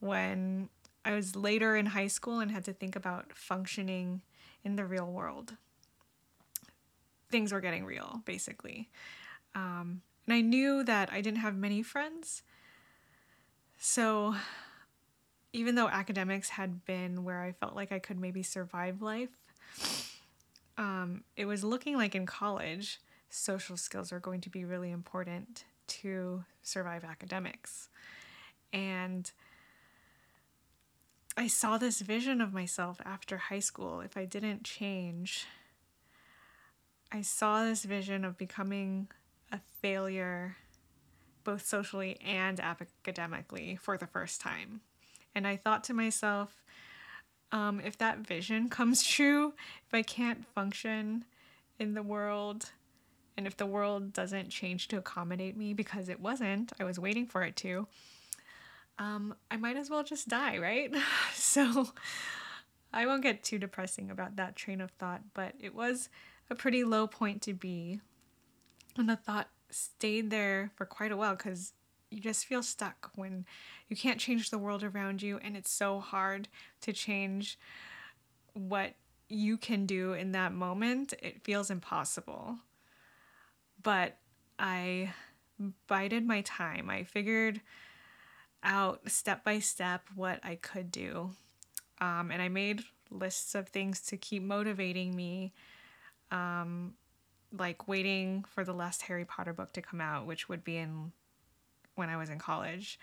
when 0.00 0.68
I 1.04 1.14
was 1.14 1.36
later 1.36 1.76
in 1.76 1.86
high 1.86 2.08
school 2.08 2.40
and 2.40 2.50
had 2.50 2.64
to 2.64 2.72
think 2.72 2.96
about 2.96 3.32
functioning 3.32 4.22
in 4.64 4.74
the 4.74 4.84
real 4.84 5.06
world. 5.06 5.54
Things 7.30 7.52
were 7.52 7.60
getting 7.60 7.84
real, 7.84 8.22
basically. 8.24 8.88
Um, 9.54 10.02
and 10.26 10.34
I 10.34 10.40
knew 10.40 10.82
that 10.82 11.12
I 11.12 11.20
didn't 11.20 11.40
have 11.40 11.56
many 11.56 11.82
friends. 11.82 12.42
So 13.78 14.34
even 15.52 15.74
though 15.74 15.88
academics 15.88 16.50
had 16.50 16.84
been 16.84 17.24
where 17.24 17.42
I 17.42 17.52
felt 17.52 17.74
like 17.74 17.92
I 17.92 17.98
could 17.98 18.18
maybe 18.18 18.42
survive 18.42 19.00
life, 19.00 19.30
um, 20.78 21.24
it 21.36 21.46
was 21.46 21.64
looking 21.64 21.96
like 21.96 22.14
in 22.14 22.26
college, 22.26 23.00
social 23.30 23.76
skills 23.76 24.12
are 24.12 24.20
going 24.20 24.40
to 24.42 24.50
be 24.50 24.64
really 24.64 24.90
important 24.90 25.64
to 25.86 26.44
survive 26.62 27.04
academics. 27.04 27.88
And 28.72 29.30
I 31.36 31.46
saw 31.46 31.78
this 31.78 32.00
vision 32.00 32.40
of 32.40 32.52
myself 32.52 33.00
after 33.04 33.36
high 33.36 33.60
school 33.60 34.00
if 34.00 34.16
I 34.16 34.24
didn't 34.24 34.64
change. 34.64 35.46
I 37.12 37.22
saw 37.22 37.64
this 37.64 37.84
vision 37.84 38.24
of 38.24 38.36
becoming 38.36 39.08
a 39.52 39.60
failure 39.80 40.56
both 41.46 41.64
socially 41.64 42.18
and 42.20 42.60
academically 42.60 43.78
for 43.80 43.96
the 43.96 44.06
first 44.06 44.40
time. 44.40 44.82
And 45.34 45.46
I 45.46 45.56
thought 45.56 45.84
to 45.84 45.94
myself, 45.94 46.62
um, 47.52 47.80
if 47.80 47.96
that 47.98 48.18
vision 48.18 48.68
comes 48.78 49.02
true, 49.02 49.54
if 49.86 49.94
I 49.94 50.02
can't 50.02 50.44
function 50.44 51.24
in 51.78 51.94
the 51.94 52.02
world, 52.02 52.72
and 53.36 53.46
if 53.46 53.56
the 53.56 53.66
world 53.66 54.12
doesn't 54.12 54.48
change 54.48 54.88
to 54.88 54.98
accommodate 54.98 55.56
me 55.56 55.72
because 55.72 56.08
it 56.08 56.20
wasn't, 56.20 56.72
I 56.80 56.84
was 56.84 56.98
waiting 56.98 57.26
for 57.26 57.42
it 57.42 57.54
to, 57.56 57.86
um, 58.98 59.34
I 59.50 59.56
might 59.56 59.76
as 59.76 59.88
well 59.88 60.02
just 60.02 60.28
die, 60.28 60.58
right? 60.58 60.92
so 61.32 61.88
I 62.92 63.06
won't 63.06 63.22
get 63.22 63.44
too 63.44 63.58
depressing 63.58 64.10
about 64.10 64.36
that 64.36 64.56
train 64.56 64.80
of 64.80 64.90
thought, 64.92 65.22
but 65.32 65.54
it 65.60 65.74
was 65.74 66.08
a 66.50 66.54
pretty 66.54 66.82
low 66.82 67.06
point 67.06 67.42
to 67.42 67.52
be. 67.52 68.00
And 68.96 69.08
the 69.08 69.16
thought 69.16 69.48
stayed 69.70 70.30
there 70.30 70.70
for 70.76 70.86
quite 70.86 71.12
a 71.12 71.16
while 71.16 71.34
because 71.34 71.72
you 72.10 72.20
just 72.20 72.46
feel 72.46 72.62
stuck 72.62 73.10
when 73.14 73.44
you 73.88 73.96
can't 73.96 74.20
change 74.20 74.50
the 74.50 74.58
world 74.58 74.84
around 74.84 75.22
you, 75.22 75.38
and 75.42 75.56
it's 75.56 75.70
so 75.70 76.00
hard 76.00 76.48
to 76.82 76.92
change 76.92 77.58
what 78.52 78.94
you 79.28 79.56
can 79.56 79.86
do 79.86 80.12
in 80.12 80.32
that 80.32 80.52
moment. 80.52 81.12
It 81.20 81.42
feels 81.42 81.70
impossible. 81.70 82.58
But 83.82 84.16
I 84.58 85.12
bided 85.86 86.26
my 86.26 86.42
time. 86.42 86.88
I 86.90 87.04
figured 87.04 87.60
out 88.62 89.10
step 89.10 89.44
by 89.44 89.58
step 89.58 90.02
what 90.14 90.40
I 90.44 90.56
could 90.56 90.90
do. 90.90 91.30
Um, 92.00 92.30
and 92.30 92.42
I 92.42 92.48
made 92.48 92.82
lists 93.10 93.54
of 93.54 93.68
things 93.68 94.00
to 94.02 94.16
keep 94.16 94.42
motivating 94.42 95.14
me, 95.14 95.52
um, 96.30 96.94
like 97.58 97.88
waiting 97.88 98.44
for 98.48 98.64
the 98.64 98.72
last 98.72 99.02
Harry 99.02 99.24
Potter 99.24 99.52
book 99.52 99.72
to 99.72 99.82
come 99.82 100.00
out, 100.00 100.26
which 100.26 100.48
would 100.48 100.64
be 100.64 100.76
in 100.76 101.12
when 101.94 102.08
I 102.08 102.16
was 102.16 102.30
in 102.30 102.38
college. 102.38 102.98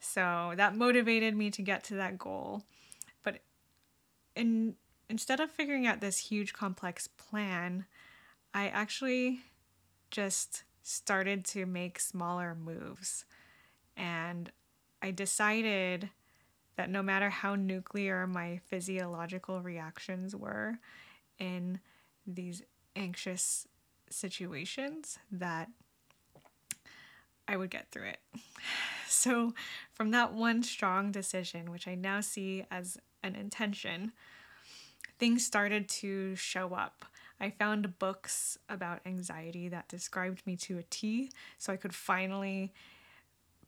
So 0.00 0.52
that 0.56 0.76
motivated 0.76 1.36
me 1.36 1.50
to 1.50 1.62
get 1.62 1.84
to 1.84 1.94
that 1.94 2.18
goal. 2.18 2.62
But 3.22 3.40
in 4.36 4.76
instead 5.10 5.40
of 5.40 5.50
figuring 5.50 5.86
out 5.86 6.00
this 6.00 6.18
huge 6.18 6.52
complex 6.52 7.08
plan, 7.08 7.86
I 8.54 8.68
actually 8.68 9.40
just 10.10 10.64
started 10.82 11.44
to 11.46 11.66
make 11.66 12.00
smaller 12.00 12.54
moves. 12.54 13.24
And 13.96 14.50
I 15.02 15.10
decided 15.10 16.10
that 16.76 16.90
no 16.90 17.02
matter 17.02 17.30
how 17.30 17.56
nuclear 17.56 18.26
my 18.26 18.60
physiological 18.66 19.60
reactions 19.60 20.34
were 20.36 20.78
in 21.38 21.80
these 22.26 22.62
anxious 22.94 23.66
situations, 24.12 25.18
that 25.30 25.68
I 27.46 27.56
would 27.56 27.70
get 27.70 27.90
through 27.90 28.08
it. 28.08 28.20
So, 29.10 29.54
from 29.94 30.10
that 30.10 30.34
one 30.34 30.62
strong 30.62 31.10
decision, 31.10 31.72
which 31.72 31.88
I 31.88 31.94
now 31.94 32.20
see 32.20 32.66
as 32.70 32.98
an 33.22 33.34
intention, 33.34 34.12
things 35.18 35.46
started 35.46 35.88
to 35.88 36.36
show 36.36 36.74
up. 36.74 37.06
I 37.40 37.48
found 37.50 37.98
books 37.98 38.58
about 38.68 39.00
anxiety 39.06 39.68
that 39.68 39.88
described 39.88 40.46
me 40.46 40.56
to 40.56 40.78
a 40.78 40.82
T, 40.82 41.32
so 41.56 41.72
I 41.72 41.76
could 41.76 41.94
finally 41.94 42.74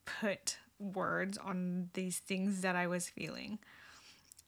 put 0.05 0.59
words 0.79 1.39
on 1.39 1.89
these 1.95 2.19
things 2.19 2.61
that 2.61 2.77
I 2.77 2.87
was 2.87 3.09
feeling. 3.09 3.59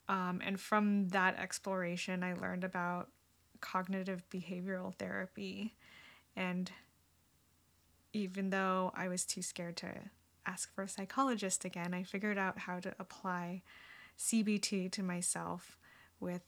Um, 0.08 0.40
and 0.44 0.58
from 0.58 1.08
that 1.08 1.38
exploration, 1.38 2.22
I 2.22 2.34
learned 2.34 2.64
about 2.64 3.08
cognitive 3.60 4.24
behavioral 4.30 4.94
therapy. 4.98 5.74
And 6.36 6.70
even 8.12 8.50
though 8.50 8.92
I 8.94 9.08
was 9.08 9.24
too 9.24 9.42
scared 9.42 9.76
to 9.78 9.88
ask 10.46 10.72
for 10.74 10.82
a 10.82 10.88
psychologist 10.88 11.64
again, 11.64 11.94
I 11.94 12.02
figured 12.02 12.38
out 12.38 12.60
how 12.60 12.80
to 12.80 12.94
apply 12.98 13.62
CBT 14.18 14.90
to 14.92 15.02
myself 15.02 15.78
with 16.20 16.42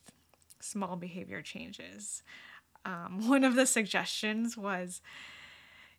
small 0.61 0.97
behavior 0.97 1.42
changes. 1.42 2.23
Um, 2.85 3.29
one 3.29 3.44
of 3.44 3.55
the 3.55 3.66
suggestions 3.66 4.57
was 4.57 5.01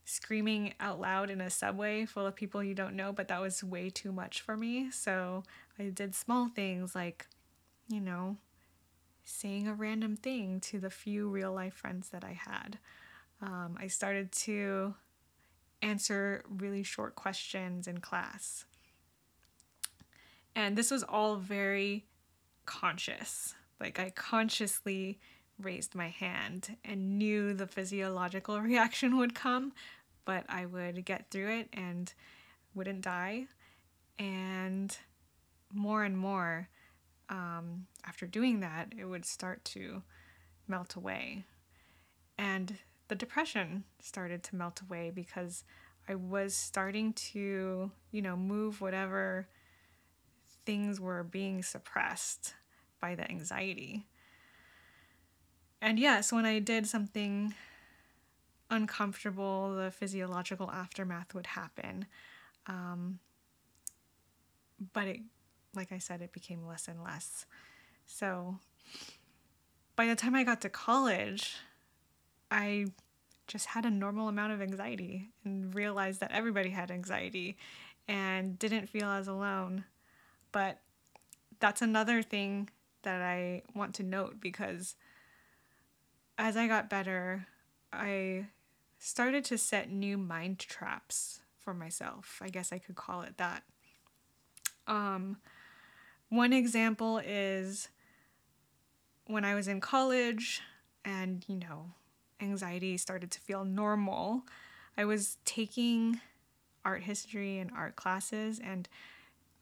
screaming 0.05 0.73
out 0.79 1.01
loud 1.01 1.31
in 1.31 1.41
a 1.41 1.49
subway 1.49 2.05
full 2.05 2.27
of 2.27 2.35
people 2.35 2.63
you 2.63 2.75
don't 2.75 2.95
know, 2.95 3.11
but 3.11 3.27
that 3.27 3.41
was 3.41 3.63
way 3.63 3.89
too 3.89 4.11
much 4.11 4.39
for 4.39 4.55
me. 4.55 4.91
So 4.91 5.43
I 5.79 5.89
did 5.89 6.13
small 6.13 6.47
things 6.47 6.93
like, 6.93 7.25
you 7.89 7.99
know, 7.99 8.37
saying 9.23 9.67
a 9.67 9.73
random 9.73 10.15
thing 10.15 10.59
to 10.59 10.79
the 10.79 10.91
few 10.91 11.27
real 11.27 11.51
life 11.51 11.73
friends 11.73 12.09
that 12.09 12.23
I 12.23 12.33
had. 12.33 12.77
Um, 13.41 13.77
I 13.79 13.87
started 13.87 14.31
to 14.31 14.95
answer 15.81 16.43
really 16.49 16.83
short 16.83 17.15
questions 17.15 17.87
in 17.87 17.99
class. 17.99 18.65
And 20.55 20.77
this 20.77 20.89
was 20.89 21.03
all 21.03 21.35
very 21.35 22.05
conscious. 22.65 23.53
Like, 23.79 23.99
I 23.99 24.09
consciously 24.09 25.19
raised 25.59 25.95
my 25.95 26.09
hand 26.09 26.77
and 26.83 27.17
knew 27.17 27.53
the 27.53 27.67
physiological 27.67 28.59
reaction 28.61 29.17
would 29.17 29.35
come, 29.35 29.73
but 30.23 30.45
I 30.49 30.65
would 30.65 31.05
get 31.05 31.29
through 31.29 31.59
it 31.59 31.69
and 31.73 32.11
wouldn't 32.73 33.01
die. 33.01 33.47
And 34.17 34.97
more 35.73 36.03
and 36.03 36.17
more, 36.17 36.69
um, 37.29 37.87
after 38.05 38.25
doing 38.25 38.61
that, 38.61 38.93
it 38.97 39.05
would 39.05 39.25
start 39.25 39.63
to 39.65 40.03
melt 40.67 40.95
away. 40.95 41.43
And 42.37 42.77
the 43.07 43.15
depression 43.15 43.83
started 43.99 44.43
to 44.43 44.55
melt 44.55 44.81
away 44.81 45.11
because 45.13 45.63
I 46.07 46.15
was 46.15 46.53
starting 46.55 47.13
to, 47.13 47.91
you 48.11 48.21
know, 48.21 48.35
move 48.35 48.81
whatever 48.81 49.47
things 50.65 50.99
were 50.99 51.23
being 51.23 51.61
suppressed 51.63 52.55
by 52.99 53.15
the 53.15 53.29
anxiety. 53.29 54.07
And 55.81 55.99
yes, 55.99 56.31
when 56.31 56.45
I 56.45 56.59
did 56.59 56.87
something 56.87 57.53
uncomfortable, 58.69 59.75
the 59.75 59.91
physiological 59.91 60.71
aftermath 60.71 61.33
would 61.35 61.47
happen. 61.47 62.07
Um, 62.67 63.19
but 64.93 65.07
it, 65.07 65.19
like 65.75 65.91
I 65.91 65.99
said, 65.99 66.21
it 66.21 66.33
became 66.33 66.65
less 66.65 66.87
and 66.87 67.03
less. 67.03 67.45
So 68.07 68.57
by 69.95 70.07
the 70.07 70.15
time 70.15 70.35
I 70.35 70.43
got 70.43 70.61
to 70.61 70.69
college, 70.69 71.55
I 72.51 72.87
just 73.47 73.67
had 73.67 73.85
a 73.85 73.91
normal 73.91 74.27
amount 74.27 74.53
of 74.53 74.61
anxiety 74.61 75.29
and 75.43 75.73
realized 75.73 76.19
that 76.19 76.31
everybody 76.31 76.69
had 76.69 76.91
anxiety 76.91 77.57
and 78.07 78.57
didn't 78.57 78.87
feel 78.87 79.07
as 79.07 79.27
alone. 79.27 79.85
But 80.51 80.79
that's 81.59 81.81
another 81.81 82.21
thing 82.21 82.69
that 83.03 83.21
I 83.21 83.61
want 83.73 83.93
to 83.95 84.03
note 84.03 84.39
because 84.39 84.95
as 86.37 86.57
I 86.57 86.67
got 86.67 86.89
better, 86.89 87.47
I 87.93 88.47
started 88.99 89.45
to 89.45 89.57
set 89.57 89.91
new 89.91 90.17
mind 90.17 90.59
traps 90.59 91.41
for 91.59 91.73
myself. 91.73 92.39
I 92.41 92.49
guess 92.49 92.71
I 92.71 92.79
could 92.79 92.95
call 92.95 93.21
it 93.21 93.37
that. 93.37 93.63
Um, 94.87 95.37
one 96.29 96.53
example 96.53 97.19
is 97.23 97.89
when 99.27 99.45
I 99.45 99.55
was 99.55 99.67
in 99.67 99.81
college 99.81 100.61
and, 101.03 101.43
you 101.47 101.55
know, 101.55 101.91
anxiety 102.45 102.97
started 102.97 103.31
to 103.31 103.39
feel 103.39 103.65
normal, 103.65 104.43
I 104.97 105.05
was 105.05 105.37
taking 105.45 106.21
art 106.85 107.03
history 107.03 107.59
and 107.59 107.71
art 107.75 107.95
classes 107.95 108.59
and 108.63 108.87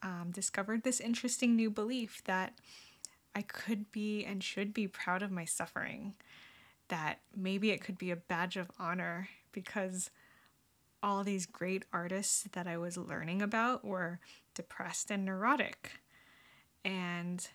um, 0.02 0.30
discovered 0.30 0.82
this 0.82 1.00
interesting 1.00 1.56
new 1.56 1.70
belief 1.70 2.22
that 2.24 2.52
I 3.34 3.42
could 3.42 3.90
be 3.90 4.24
and 4.24 4.44
should 4.44 4.72
be 4.72 4.86
proud 4.86 5.22
of 5.22 5.32
my 5.32 5.44
suffering, 5.44 6.14
that 6.88 7.20
maybe 7.34 7.70
it 7.70 7.80
could 7.80 7.98
be 7.98 8.10
a 8.10 8.16
badge 8.16 8.56
of 8.56 8.70
honor 8.78 9.28
because 9.50 10.10
all 11.02 11.24
these 11.24 11.46
great 11.46 11.84
artists 11.92 12.46
that 12.52 12.66
I 12.66 12.76
was 12.76 12.96
learning 12.96 13.42
about 13.42 13.84
were 13.84 14.20
depressed 14.54 15.10
and 15.10 15.24
neurotic. 15.24 15.92
And 16.84 17.46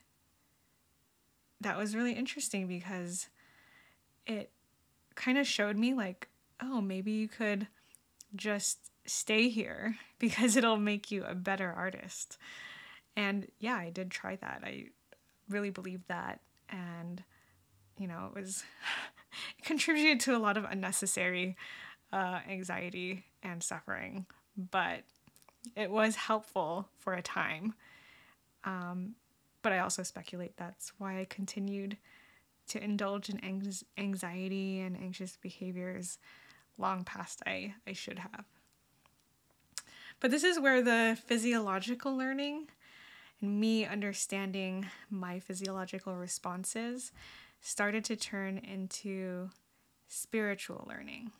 that 1.62 1.78
was 1.78 1.96
really 1.96 2.14
interesting 2.14 2.68
because 2.68 3.30
it 4.26 4.52
kind 5.20 5.38
of 5.38 5.46
showed 5.46 5.78
me 5.78 5.94
like, 5.94 6.30
oh, 6.62 6.82
maybe 6.82 7.12
you 7.12 7.28
could 7.28 7.68
just 8.36 8.80
stay 9.06 9.50
here 9.50 9.98
because 10.20 10.56
it'll 10.56 10.78
make 10.78 11.12
you 11.12 11.24
a 11.26 11.36
better 11.36 11.72
artist. 11.72 12.40
And 13.16 13.48
yeah, 13.60 13.76
I 13.76 13.90
did 13.92 14.10
try 14.10 14.38
that. 14.38 14.62
I 14.64 14.86
really 15.50 15.70
believed 15.70 16.08
that. 16.08 16.40
And, 16.70 17.24
you 17.98 18.08
know, 18.08 18.32
it 18.34 18.40
was, 18.40 18.64
it 19.60 19.66
contributed 19.66 20.20
to 20.22 20.36
a 20.36 20.40
lot 20.40 20.58
of 20.58 20.64
unnecessary 20.64 21.58
uh, 22.14 22.40
anxiety 22.50 23.26
and 23.44 23.62
suffering, 23.62 24.26
but 24.72 25.02
it 25.76 25.92
was 25.92 26.16
helpful 26.16 26.88
for 26.98 27.14
a 27.14 27.22
time. 27.22 27.74
Um, 28.64 29.16
but 29.62 29.74
I 29.74 29.80
also 29.80 30.04
speculate 30.04 30.56
that's 30.56 30.94
why 30.98 31.20
I 31.20 31.26
continued 31.26 31.98
to 32.70 32.84
indulge 32.84 33.30
in 33.30 33.40
anxiety 33.98 34.80
and 34.80 34.98
anxious 34.98 35.38
behaviors 35.42 36.18
long 36.78 37.04
past 37.04 37.42
I, 37.46 37.76
I 37.88 37.94
should 37.94 38.20
have. 38.20 38.46
But 40.20 40.32
this 40.32 40.44
is 40.44 40.60
where 40.60 40.82
the 40.82 41.18
physiological 41.26 42.16
learning 42.16 42.68
and 43.42 43.60
me 43.60 43.86
understanding 43.86 44.88
my 45.10 45.40
physiological 45.40 46.16
responses 46.16 47.12
started 47.62 48.04
to 48.06 48.16
turn 48.16 48.58
into 48.58 49.50
spiritual 50.08 50.86
learning. 50.90 51.32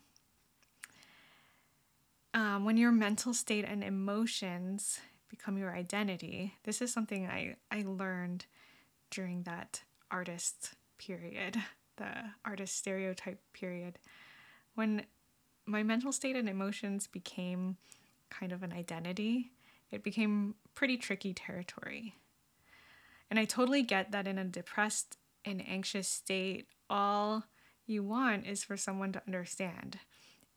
Um, 2.32 2.64
when 2.64 2.76
your 2.76 2.92
mental 2.92 3.34
state 3.34 3.64
and 3.66 3.82
emotions 3.82 5.00
become 5.28 5.58
your 5.58 5.74
identity, 5.74 6.54
this 6.64 6.80
is 6.80 6.92
something 6.92 7.26
I, 7.26 7.56
I 7.70 7.82
learned 7.86 8.46
during 9.10 9.42
that 9.42 9.82
artist 10.10 10.74
period, 11.00 11.56
the 11.96 12.12
artist 12.44 12.76
stereotype 12.76 13.40
period, 13.52 13.98
when 14.74 15.04
my 15.66 15.82
mental 15.82 16.12
state 16.12 16.36
and 16.36 16.48
emotions 16.48 17.06
became 17.06 17.76
kind 18.28 18.52
of 18.52 18.62
an 18.62 18.72
identity, 18.72 19.50
it 19.90 20.04
became 20.04 20.54
pretty 20.74 20.96
tricky 20.96 21.34
territory. 21.34 22.14
And 23.30 23.38
I 23.38 23.44
totally 23.44 23.82
get 23.82 24.12
that 24.12 24.26
in 24.26 24.38
a 24.38 24.44
depressed 24.44 25.16
and 25.44 25.66
anxious 25.66 26.06
state, 26.06 26.66
all 26.88 27.44
you 27.86 28.02
want 28.02 28.46
is 28.46 28.62
for 28.62 28.76
someone 28.76 29.12
to 29.12 29.22
understand. 29.26 29.98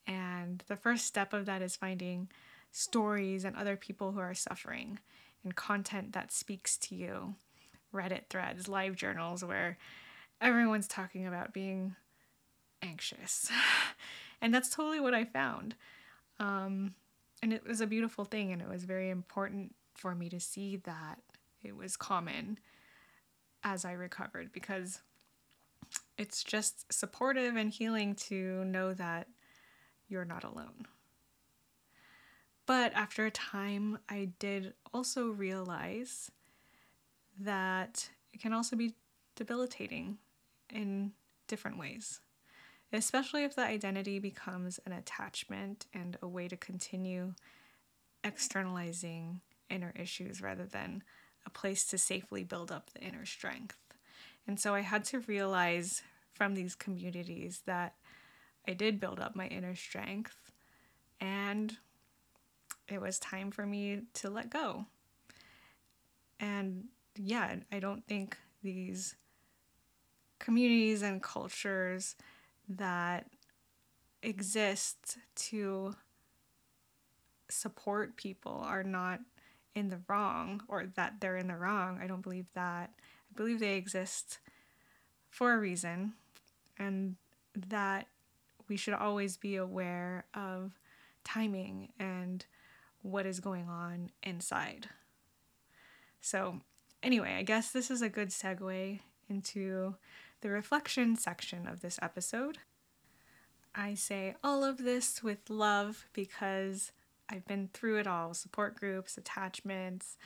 And 0.06 0.64
the 0.68 0.76
first 0.76 1.06
step 1.06 1.34
of 1.34 1.46
that 1.46 1.62
is 1.62 1.76
finding 1.76 2.30
stories 2.72 3.46
and 3.46 3.56
other 3.56 3.78
people 3.78 4.12
who 4.12 4.20
are 4.20 4.34
suffering 4.34 5.00
and 5.44 5.56
content 5.56 6.14
that 6.14 6.32
speaks 6.32 6.78
to 6.78 6.96
you. 6.96 7.36
Reddit 7.94 8.24
threads, 8.30 8.68
live 8.68 8.96
journals 8.96 9.46
where 9.46 9.78
everyone's 10.44 10.88
talking 10.88 11.26
about 11.26 11.54
being 11.54 11.96
anxious. 12.82 13.50
and 14.42 14.54
that's 14.54 14.70
totally 14.70 15.00
what 15.00 15.14
I 15.14 15.26
found. 15.26 15.76
Um, 16.40 16.94
and 17.42 17.54
it 17.54 17.66
was 17.66 17.82
a 17.82 17.88
beautiful 17.88 18.26
thing, 18.26 18.52
and 18.52 18.62
it 18.62 18.70
was 18.70 18.84
very 18.84 19.10
important 19.10 19.74
for 19.96 20.14
me 20.14 20.30
to 20.30 20.40
see 20.40 20.78
that 20.78 21.20
it 21.64 21.76
was 21.76 21.96
common 21.96 22.60
as 23.64 23.86
I 23.86 23.94
recovered 23.94 24.52
because 24.52 25.02
it's 26.18 26.44
just 26.44 26.92
supportive 26.92 27.56
and 27.56 27.72
healing 27.72 28.16
to 28.16 28.66
know 28.66 28.94
that 28.94 29.28
you're 30.10 30.26
not 30.26 30.44
alone. 30.44 30.88
But 32.66 32.94
after 32.94 33.26
a 33.26 33.32
time, 33.32 34.00
I 34.10 34.30
did 34.40 34.74
also 34.94 35.28
realize 35.28 36.32
that 37.40 38.10
it 38.34 38.42
can 38.42 38.54
also 38.54 38.76
be 38.76 38.96
debilitating 39.36 40.18
in 40.70 41.12
different 41.48 41.78
ways, 41.78 42.20
especially 42.92 43.44
if 43.44 43.56
the 43.56 43.64
identity 43.64 44.20
becomes 44.20 44.80
an 44.86 44.92
attachment 44.92 45.86
and 45.94 46.18
a 46.22 46.28
way 46.28 46.48
to 46.48 46.58
continue 46.58 47.34
externalizing 48.24 49.42
inner 49.70 49.94
issues 49.96 50.42
rather 50.42 50.66
than 50.66 51.04
a 51.46 51.50
place 51.50 51.86
to 51.86 51.98
safely 51.98 52.44
build 52.44 52.72
up 52.72 52.92
the 52.92 53.02
inner 53.02 53.26
strength. 53.26 53.78
And 54.48 54.60
so 54.60 54.74
I 54.74 54.82
had 54.82 55.04
to 55.06 55.20
realize 55.20 56.02
from 56.34 56.56
these 56.56 56.76
communities 56.76 57.62
that 57.66 57.96
I 58.68 58.74
did 58.74 59.00
build 59.00 59.20
up 59.20 59.36
my 59.36 59.48
inner 59.48 59.76
strength 59.76 60.52
and 61.20 61.78
it 62.88 63.02
was 63.02 63.20
time 63.20 63.52
for 63.52 63.66
me 63.66 64.02
to 64.16 64.30
let 64.30 64.50
go. 64.50 64.86
And 66.40 66.86
yeah, 67.16 67.56
I 67.72 67.80
don't 67.80 68.06
think 68.06 68.38
these 68.62 69.16
communities 70.44 71.02
and 71.02 71.24
cultures 71.24 72.18
that 72.68 73.28
exist 74.22 75.18
to 75.36 75.96
support 77.50 78.18
people 78.18 78.62
are 78.66 78.84
not 78.84 79.22
in 79.74 79.90
the 79.90 80.02
wrong 80.10 80.62
or 80.68 80.86
that 80.96 81.14
they're 81.22 81.38
in 81.38 81.48
the 81.48 81.56
wrong. 81.56 81.98
I 82.04 82.08
don't 82.08 82.22
believe 82.22 82.48
that. 82.56 82.92
I 83.00 83.34
believe 83.38 83.62
they 83.62 83.78
exist 83.78 84.40
for 85.30 85.54
a 85.54 85.58
reason 85.58 86.12
and 86.78 87.16
that 87.70 88.08
we 88.68 88.76
should 88.76 88.96
always 88.96 89.38
be 89.38 89.56
aware 89.56 90.26
of 90.34 90.74
timing 91.24 91.94
and 91.98 92.46
what 93.02 93.26
is 93.26 93.40
going 93.40 93.70
on 93.70 94.10
inside. 94.22 94.90
So, 96.20 96.60
anyway, 97.02 97.36
I 97.38 97.44
guess 97.44 97.72
this 97.72 97.90
is 97.90 98.02
a 98.02 98.10
good 98.10 98.30
segue 98.30 99.00
into 99.30 99.96
the 100.44 100.50
reflection 100.50 101.16
section 101.16 101.66
of 101.66 101.80
this 101.80 101.98
episode. 102.02 102.58
I 103.74 103.94
say 103.94 104.36
all 104.44 104.66
of 104.66 104.78
this 104.78 105.24
with 105.24 105.50
love 105.50 106.06
because 106.12 106.92
I've 107.30 107.48
been 107.48 107.70
through 107.74 108.00
it 108.00 108.08
all 108.08 108.34
support 108.34 108.78
groups, 108.78 109.18
attachments, 109.18 110.18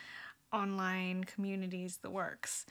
online 0.52 1.22
communities, 1.22 2.00
the 2.02 2.10
works. 2.10 2.66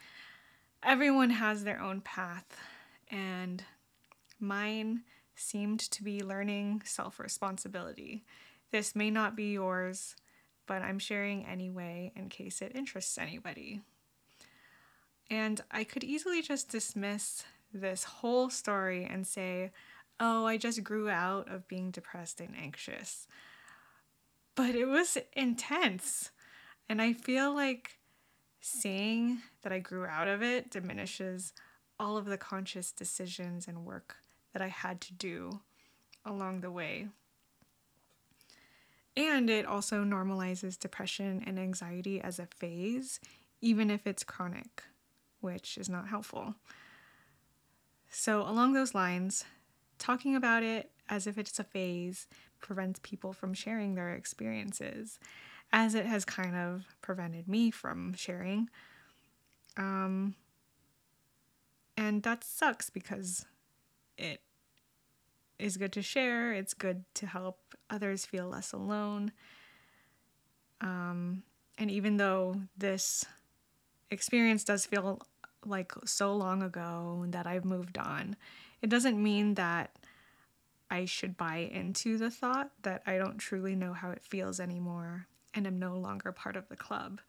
Everyone 0.82 1.30
has 1.30 1.64
their 1.64 1.80
own 1.80 2.02
path, 2.02 2.54
and 3.10 3.64
mine 4.38 5.04
seemed 5.34 5.80
to 5.80 6.04
be 6.04 6.22
learning 6.22 6.82
self 6.84 7.18
responsibility. 7.18 8.24
This 8.72 8.94
may 8.94 9.10
not 9.10 9.34
be 9.34 9.52
yours, 9.52 10.16
but 10.66 10.82
I'm 10.82 10.98
sharing 10.98 11.46
anyway 11.46 12.12
in 12.14 12.28
case 12.28 12.60
it 12.60 12.72
interests 12.74 13.16
anybody. 13.16 13.80
And 15.30 15.60
I 15.70 15.84
could 15.84 16.04
easily 16.04 16.42
just 16.42 16.70
dismiss 16.70 17.44
this 17.72 18.04
whole 18.04 18.48
story 18.50 19.04
and 19.04 19.26
say, 19.26 19.72
oh, 20.20 20.46
I 20.46 20.56
just 20.56 20.82
grew 20.82 21.08
out 21.08 21.48
of 21.52 21.68
being 21.68 21.90
depressed 21.90 22.40
and 22.40 22.54
anxious. 22.56 23.26
But 24.54 24.74
it 24.74 24.86
was 24.86 25.18
intense. 25.34 26.30
And 26.88 27.00
I 27.00 27.12
feel 27.12 27.54
like 27.54 27.98
saying 28.60 29.38
that 29.62 29.72
I 29.72 29.78
grew 29.78 30.06
out 30.06 30.28
of 30.28 30.42
it 30.42 30.70
diminishes 30.70 31.52
all 32.00 32.16
of 32.16 32.24
the 32.24 32.38
conscious 32.38 32.90
decisions 32.90 33.68
and 33.68 33.84
work 33.84 34.16
that 34.52 34.62
I 34.62 34.68
had 34.68 35.00
to 35.02 35.12
do 35.12 35.60
along 36.24 36.60
the 36.60 36.70
way. 36.70 37.08
And 39.16 39.50
it 39.50 39.66
also 39.66 40.04
normalizes 40.04 40.78
depression 40.78 41.42
and 41.46 41.58
anxiety 41.58 42.20
as 42.20 42.38
a 42.38 42.46
phase, 42.46 43.20
even 43.60 43.90
if 43.90 44.06
it's 44.06 44.22
chronic, 44.22 44.84
which 45.40 45.78
is 45.78 45.88
not 45.88 46.08
helpful. 46.08 46.54
So, 48.10 48.42
along 48.42 48.72
those 48.72 48.94
lines, 48.94 49.44
talking 49.98 50.34
about 50.34 50.62
it 50.62 50.90
as 51.08 51.26
if 51.26 51.38
it's 51.38 51.58
a 51.58 51.64
phase 51.64 52.26
prevents 52.60 53.00
people 53.02 53.32
from 53.32 53.54
sharing 53.54 53.94
their 53.94 54.10
experiences, 54.10 55.18
as 55.72 55.94
it 55.94 56.06
has 56.06 56.24
kind 56.24 56.56
of 56.56 56.86
prevented 57.02 57.48
me 57.48 57.70
from 57.70 58.14
sharing. 58.14 58.68
Um, 59.76 60.34
and 61.96 62.22
that 62.22 62.44
sucks 62.44 62.90
because 62.90 63.46
it 64.16 64.40
is 65.58 65.76
good 65.76 65.92
to 65.92 66.02
share, 66.02 66.52
it's 66.52 66.74
good 66.74 67.04
to 67.14 67.26
help 67.26 67.74
others 67.90 68.24
feel 68.24 68.48
less 68.48 68.72
alone. 68.72 69.32
Um, 70.80 71.42
and 71.76 71.90
even 71.90 72.16
though 72.16 72.62
this 72.76 73.24
experience 74.10 74.64
does 74.64 74.86
feel 74.86 75.20
like 75.64 75.92
so 76.04 76.34
long 76.34 76.62
ago 76.62 77.24
that 77.28 77.46
I've 77.46 77.64
moved 77.64 77.98
on, 77.98 78.36
it 78.80 78.90
doesn't 78.90 79.22
mean 79.22 79.54
that 79.54 79.96
I 80.90 81.04
should 81.04 81.36
buy 81.36 81.68
into 81.70 82.16
the 82.16 82.30
thought 82.30 82.70
that 82.82 83.02
I 83.06 83.18
don't 83.18 83.38
truly 83.38 83.74
know 83.74 83.92
how 83.92 84.10
it 84.10 84.22
feels 84.22 84.58
anymore 84.60 85.26
and 85.54 85.66
am 85.66 85.78
no 85.78 85.94
longer 85.96 86.32
part 86.32 86.56
of 86.56 86.68
the 86.68 86.76
club 86.76 87.20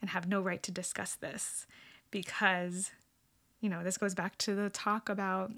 and 0.00 0.10
have 0.10 0.28
no 0.28 0.40
right 0.40 0.62
to 0.64 0.72
discuss 0.72 1.14
this 1.14 1.66
because, 2.10 2.90
you 3.60 3.68
know, 3.68 3.84
this 3.84 3.98
goes 3.98 4.14
back 4.14 4.36
to 4.38 4.54
the 4.54 4.70
talk 4.70 5.08
about 5.08 5.52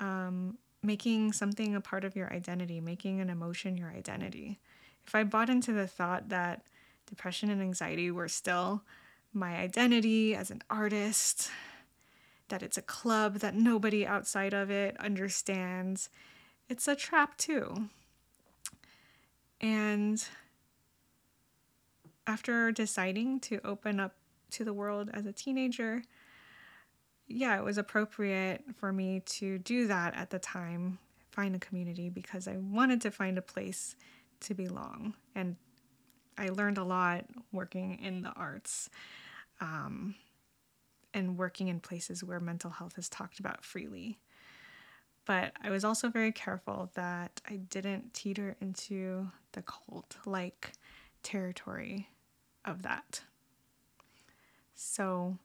um, 0.00 0.58
making 0.82 1.32
something 1.32 1.74
a 1.74 1.80
part 1.80 2.04
of 2.04 2.14
your 2.14 2.32
identity, 2.32 2.80
making 2.80 3.20
an 3.20 3.30
emotion 3.30 3.76
your 3.76 3.90
identity. 3.90 4.60
If 5.06 5.14
I 5.14 5.24
bought 5.24 5.50
into 5.50 5.72
the 5.72 5.86
thought 5.86 6.28
that 6.28 6.62
depression 7.06 7.50
and 7.50 7.60
anxiety 7.60 8.10
were 8.10 8.28
still 8.28 8.82
my 9.32 9.56
identity 9.56 10.34
as 10.34 10.50
an 10.50 10.62
artist, 10.70 11.50
that 12.48 12.62
it's 12.62 12.78
a 12.78 12.82
club 12.82 13.36
that 13.36 13.54
nobody 13.54 14.06
outside 14.06 14.54
of 14.54 14.70
it 14.70 14.98
understands, 14.98 16.08
it's 16.68 16.88
a 16.88 16.96
trap 16.96 17.36
too. 17.36 17.88
And 19.60 20.22
after 22.26 22.70
deciding 22.72 23.40
to 23.40 23.60
open 23.64 24.00
up 24.00 24.14
to 24.50 24.64
the 24.64 24.72
world 24.72 25.10
as 25.12 25.26
a 25.26 25.32
teenager, 25.32 26.02
yeah, 27.26 27.58
it 27.58 27.64
was 27.64 27.78
appropriate 27.78 28.64
for 28.76 28.92
me 28.92 29.20
to 29.20 29.58
do 29.58 29.86
that 29.86 30.14
at 30.14 30.30
the 30.30 30.38
time, 30.38 30.98
find 31.30 31.54
a 31.54 31.58
community 31.58 32.08
because 32.08 32.48
I 32.48 32.56
wanted 32.56 33.00
to 33.02 33.10
find 33.10 33.36
a 33.36 33.42
place 33.42 33.96
to 34.40 34.54
belong. 34.54 35.14
And 35.34 35.56
I 36.38 36.48
learned 36.48 36.78
a 36.78 36.84
lot 36.84 37.24
working 37.52 37.98
in 38.02 38.22
the 38.22 38.30
arts 38.30 38.88
um, 39.60 40.14
and 41.12 41.36
working 41.36 41.68
in 41.68 41.80
places 41.80 42.22
where 42.22 42.40
mental 42.40 42.70
health 42.70 42.96
is 42.96 43.08
talked 43.08 43.40
about 43.40 43.64
freely. 43.64 44.18
But 45.26 45.52
I 45.62 45.70
was 45.70 45.84
also 45.84 46.08
very 46.08 46.32
careful 46.32 46.90
that 46.94 47.42
I 47.46 47.56
didn't 47.56 48.14
teeter 48.14 48.56
into 48.60 49.28
the 49.52 49.62
cult 49.62 50.16
like 50.24 50.72
territory 51.22 52.08
of 52.64 52.82
that. 52.82 53.22
So, 54.74 55.36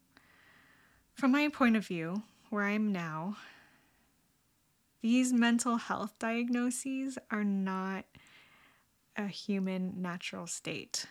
from 1.16 1.32
my 1.32 1.50
point 1.50 1.76
of 1.76 1.86
view, 1.86 2.24
where 2.50 2.64
I'm 2.64 2.92
now, 2.92 3.38
these 5.02 5.34
mental 5.34 5.78
health 5.78 6.14
diagnoses 6.20 7.18
are 7.30 7.44
not 7.44 8.06
a 9.16 9.28
human 9.28 10.02
natural 10.02 10.48
state. 10.48 11.06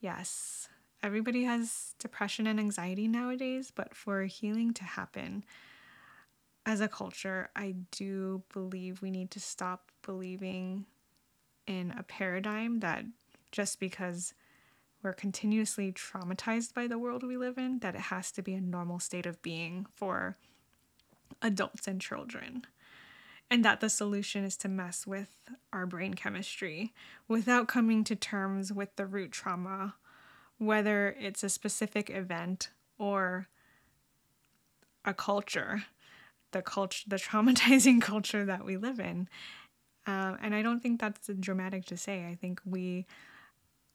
Yes, 0.00 0.68
everybody 1.02 1.44
has 1.44 1.94
depression 1.98 2.46
and 2.46 2.60
anxiety 2.60 3.08
nowadays, 3.08 3.72
but 3.74 3.94
for 3.94 4.24
healing 4.24 4.74
to 4.74 4.84
happen 4.84 5.44
as 6.66 6.80
a 6.80 6.88
culture, 6.88 7.50
I 7.54 7.74
do 7.90 8.42
believe 8.52 9.02
we 9.02 9.10
need 9.10 9.30
to 9.32 9.40
stop 9.40 9.90
believing 10.02 10.86
in 11.66 11.94
a 11.96 12.02
paradigm 12.02 12.80
that 12.80 13.04
just 13.52 13.78
because 13.80 14.34
we're 15.02 15.12
continuously 15.12 15.92
traumatized 15.92 16.72
by 16.72 16.86
the 16.86 16.98
world 16.98 17.22
we 17.22 17.36
live 17.36 17.58
in, 17.58 17.80
that 17.80 17.94
it 17.94 18.00
has 18.02 18.32
to 18.32 18.42
be 18.42 18.54
a 18.54 18.60
normal 18.60 18.98
state 18.98 19.26
of 19.26 19.42
being 19.42 19.86
for 19.94 20.36
adults 21.42 21.86
and 21.86 22.00
children. 22.00 22.66
And 23.50 23.64
that 23.64 23.80
the 23.80 23.90
solution 23.90 24.44
is 24.44 24.56
to 24.58 24.68
mess 24.68 25.06
with 25.06 25.28
our 25.72 25.86
brain 25.86 26.14
chemistry 26.14 26.92
without 27.28 27.68
coming 27.68 28.02
to 28.04 28.16
terms 28.16 28.72
with 28.72 28.96
the 28.96 29.06
root 29.06 29.32
trauma, 29.32 29.94
whether 30.58 31.14
it's 31.20 31.44
a 31.44 31.48
specific 31.48 32.10
event 32.10 32.70
or 32.98 33.48
a 35.04 35.14
culture, 35.14 35.84
the 36.52 36.62
culture, 36.62 37.04
the 37.06 37.16
traumatizing 37.28 38.00
culture 38.00 38.44
that 38.44 38.64
we 38.64 38.76
live 38.76 38.98
in. 38.98 39.28
Uh, 40.06 40.36
and 40.42 40.54
I 40.54 40.62
don't 40.62 40.80
think 40.80 41.00
that's 41.00 41.28
dramatic 41.40 41.84
to 41.86 41.96
say. 41.96 42.26
I 42.26 42.34
think 42.34 42.60
we 42.64 43.06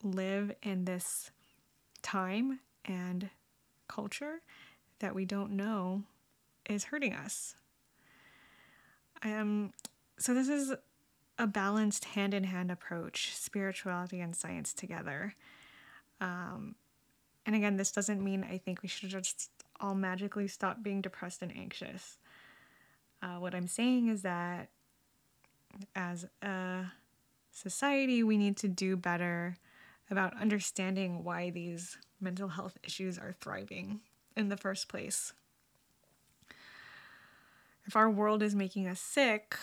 live 0.03 0.53
in 0.63 0.85
this 0.85 1.31
time 2.01 2.59
and 2.85 3.29
culture 3.87 4.41
that 4.99 5.13
we 5.13 5.25
don't 5.25 5.51
know 5.51 6.03
is 6.69 6.85
hurting 6.85 7.13
us. 7.13 7.55
Um, 9.23 9.71
so, 10.17 10.33
this 10.33 10.49
is 10.49 10.73
a 11.37 11.47
balanced 11.47 12.05
hand 12.05 12.33
in 12.33 12.43
hand 12.43 12.71
approach, 12.71 13.35
spirituality 13.35 14.19
and 14.19 14.35
science 14.35 14.73
together. 14.73 15.35
Um, 16.19 16.75
and 17.45 17.55
again, 17.55 17.77
this 17.77 17.91
doesn't 17.91 18.23
mean 18.23 18.43
I 18.43 18.57
think 18.57 18.81
we 18.81 18.89
should 18.89 19.09
just 19.09 19.49
all 19.79 19.95
magically 19.95 20.47
stop 20.47 20.83
being 20.83 21.01
depressed 21.01 21.41
and 21.41 21.55
anxious. 21.55 22.17
Uh, 23.21 23.35
what 23.35 23.55
I'm 23.55 23.67
saying 23.67 24.09
is 24.09 24.21
that 24.23 24.69
as 25.95 26.25
a 26.41 26.85
society, 27.51 28.23
we 28.23 28.37
need 28.37 28.57
to 28.57 28.67
do 28.67 28.97
better 28.97 29.57
about 30.09 30.39
understanding 30.39 31.23
why 31.23 31.49
these 31.49 31.97
mental 32.19 32.49
health 32.49 32.77
issues 32.83 33.17
are 33.17 33.35
thriving 33.39 34.01
in 34.35 34.49
the 34.49 34.57
first 34.57 34.89
place. 34.89 35.33
If 37.89 37.95
our 37.95 38.11
world 38.11 38.43
is 38.43 38.53
making 38.53 38.87
us 38.87 39.01
sick, 39.01 39.57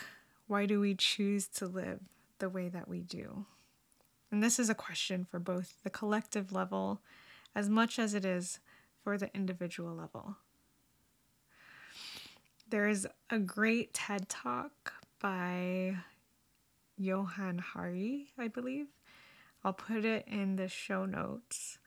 why 0.48 0.66
do 0.66 0.80
we 0.80 0.96
choose 0.96 1.46
to 1.46 1.66
live 1.68 2.00
the 2.40 2.48
way 2.48 2.68
that 2.68 2.88
we 2.88 3.00
do? 3.00 3.46
And 4.32 4.42
this 4.42 4.58
is 4.58 4.68
a 4.68 4.74
question 4.74 5.24
for 5.24 5.38
both 5.38 5.76
the 5.84 5.90
collective 5.90 6.50
level 6.50 7.02
as 7.54 7.68
much 7.68 8.00
as 8.00 8.14
it 8.14 8.24
is 8.24 8.58
for 9.04 9.16
the 9.16 9.32
individual 9.32 9.94
level. 9.94 10.38
There 12.68 12.88
is 12.88 13.06
a 13.30 13.38
great 13.38 13.94
TED 13.94 14.28
talk 14.28 14.94
by 15.20 15.98
Johann 16.98 17.58
Hari, 17.58 18.30
I 18.36 18.48
believe, 18.48 18.88
I'll 19.62 19.72
put 19.72 20.04
it 20.04 20.26
in 20.26 20.56
the 20.56 20.66
show 20.66 21.04
notes. 21.04 21.78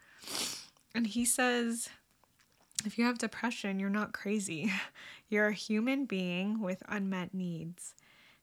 And 0.95 1.05
he 1.05 1.25
says, 1.25 1.89
if 2.85 2.97
you 2.97 3.05
have 3.05 3.17
depression, 3.17 3.79
you're 3.79 3.89
not 3.89 4.13
crazy. 4.13 4.71
You're 5.29 5.47
a 5.47 5.53
human 5.53 6.05
being 6.05 6.59
with 6.59 6.81
unmet 6.87 7.33
needs. 7.35 7.93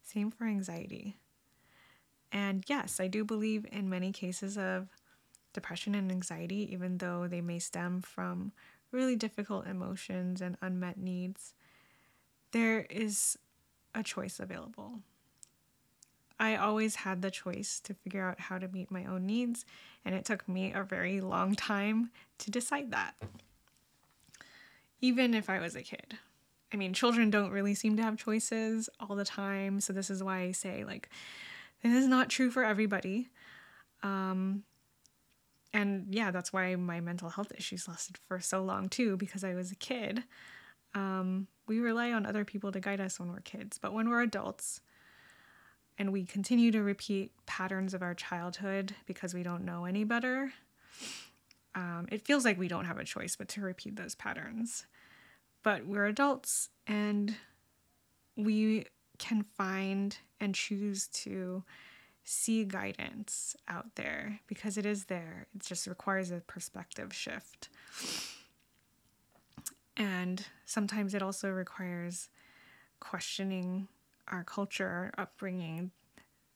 Same 0.02 0.30
for 0.30 0.44
anxiety. 0.44 1.16
And 2.30 2.64
yes, 2.68 3.00
I 3.00 3.08
do 3.08 3.24
believe 3.24 3.66
in 3.72 3.88
many 3.88 4.12
cases 4.12 4.56
of 4.56 4.88
depression 5.52 5.94
and 5.94 6.12
anxiety, 6.12 6.68
even 6.72 6.98
though 6.98 7.26
they 7.26 7.40
may 7.40 7.58
stem 7.58 8.02
from 8.02 8.52
really 8.92 9.16
difficult 9.16 9.66
emotions 9.66 10.40
and 10.40 10.56
unmet 10.60 10.98
needs, 10.98 11.54
there 12.52 12.86
is 12.90 13.38
a 13.94 14.02
choice 14.02 14.38
available. 14.38 15.00
I 16.38 16.56
always 16.56 16.96
had 16.96 17.22
the 17.22 17.30
choice 17.30 17.80
to 17.80 17.94
figure 17.94 18.28
out 18.28 18.38
how 18.38 18.58
to 18.58 18.68
meet 18.68 18.90
my 18.90 19.06
own 19.06 19.26
needs, 19.26 19.64
and 20.04 20.14
it 20.14 20.24
took 20.24 20.48
me 20.48 20.72
a 20.72 20.82
very 20.82 21.20
long 21.20 21.54
time 21.56 22.10
to 22.38 22.50
decide 22.50 22.90
that, 22.92 23.14
even 25.00 25.34
if 25.34 25.48
I 25.50 25.60
was 25.60 25.76
a 25.76 25.82
kid. 25.82 26.18
I 26.72 26.76
mean, 26.76 26.92
children 26.92 27.30
don't 27.30 27.52
really 27.52 27.74
seem 27.74 27.96
to 27.96 28.02
have 28.02 28.16
choices 28.16 28.88
all 28.98 29.14
the 29.14 29.24
time. 29.24 29.80
So, 29.80 29.92
this 29.92 30.10
is 30.10 30.22
why 30.22 30.40
I 30.40 30.52
say, 30.52 30.84
like, 30.84 31.08
this 31.82 31.92
is 31.92 32.08
not 32.08 32.28
true 32.28 32.50
for 32.50 32.64
everybody. 32.64 33.28
Um, 34.02 34.64
and 35.72 36.06
yeah, 36.10 36.30
that's 36.30 36.52
why 36.52 36.74
my 36.76 37.00
mental 37.00 37.28
health 37.28 37.52
issues 37.56 37.86
lasted 37.86 38.18
for 38.26 38.40
so 38.40 38.62
long 38.62 38.88
too, 38.88 39.16
because 39.16 39.44
I 39.44 39.54
was 39.54 39.70
a 39.70 39.76
kid. 39.76 40.24
Um, 40.94 41.48
we 41.66 41.80
rely 41.80 42.12
on 42.12 42.24
other 42.24 42.44
people 42.44 42.72
to 42.72 42.80
guide 42.80 43.00
us 43.00 43.20
when 43.20 43.30
we're 43.30 43.40
kids, 43.40 43.78
but 43.78 43.92
when 43.92 44.08
we're 44.08 44.22
adults 44.22 44.80
and 45.98 46.12
we 46.12 46.24
continue 46.24 46.70
to 46.72 46.82
repeat 46.82 47.32
patterns 47.44 47.92
of 47.92 48.02
our 48.02 48.14
childhood 48.14 48.94
because 49.06 49.34
we 49.34 49.42
don't 49.42 49.64
know 49.64 49.84
any 49.84 50.04
better, 50.04 50.52
um, 51.76 52.06
it 52.10 52.24
feels 52.24 52.44
like 52.44 52.58
we 52.58 52.68
don't 52.68 52.86
have 52.86 52.98
a 52.98 53.04
choice 53.04 53.36
but 53.36 53.48
to 53.48 53.60
repeat 53.60 53.96
those 53.96 54.14
patterns. 54.14 54.86
But 55.62 55.86
we're 55.86 56.06
adults 56.06 56.70
and 56.86 57.36
we 58.34 58.86
can 59.18 59.44
find 59.56 60.16
and 60.40 60.54
choose 60.54 61.06
to 61.08 61.62
see 62.24 62.64
guidance 62.64 63.54
out 63.68 63.94
there 63.94 64.40
because 64.46 64.78
it 64.78 64.86
is 64.86 65.04
there. 65.04 65.46
It 65.54 65.62
just 65.62 65.86
requires 65.86 66.30
a 66.30 66.40
perspective 66.40 67.12
shift. 67.12 67.68
And 69.96 70.44
sometimes 70.64 71.14
it 71.14 71.22
also 71.22 71.50
requires 71.50 72.30
questioning 73.00 73.88
our 74.28 74.44
culture, 74.44 75.12
our 75.16 75.22
upbringing 75.24 75.90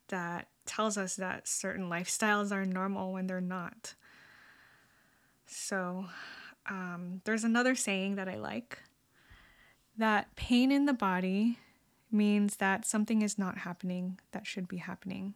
that 0.08 0.48
tells 0.66 0.96
us 0.96 1.16
that 1.16 1.46
certain 1.46 1.88
lifestyles 1.88 2.52
are 2.52 2.64
normal 2.64 3.12
when 3.12 3.26
they're 3.26 3.40
not. 3.40 3.94
So, 5.52 6.06
um, 6.68 7.22
there's 7.24 7.42
another 7.42 7.74
saying 7.74 8.14
that 8.14 8.28
I 8.28 8.36
like 8.36 8.78
that 9.98 10.34
pain 10.36 10.70
in 10.70 10.86
the 10.86 10.92
body 10.92 11.58
means 12.10 12.56
that 12.56 12.86
something 12.86 13.20
is 13.20 13.36
not 13.36 13.58
happening 13.58 14.20
that 14.30 14.46
should 14.46 14.68
be 14.68 14.76
happening. 14.76 15.34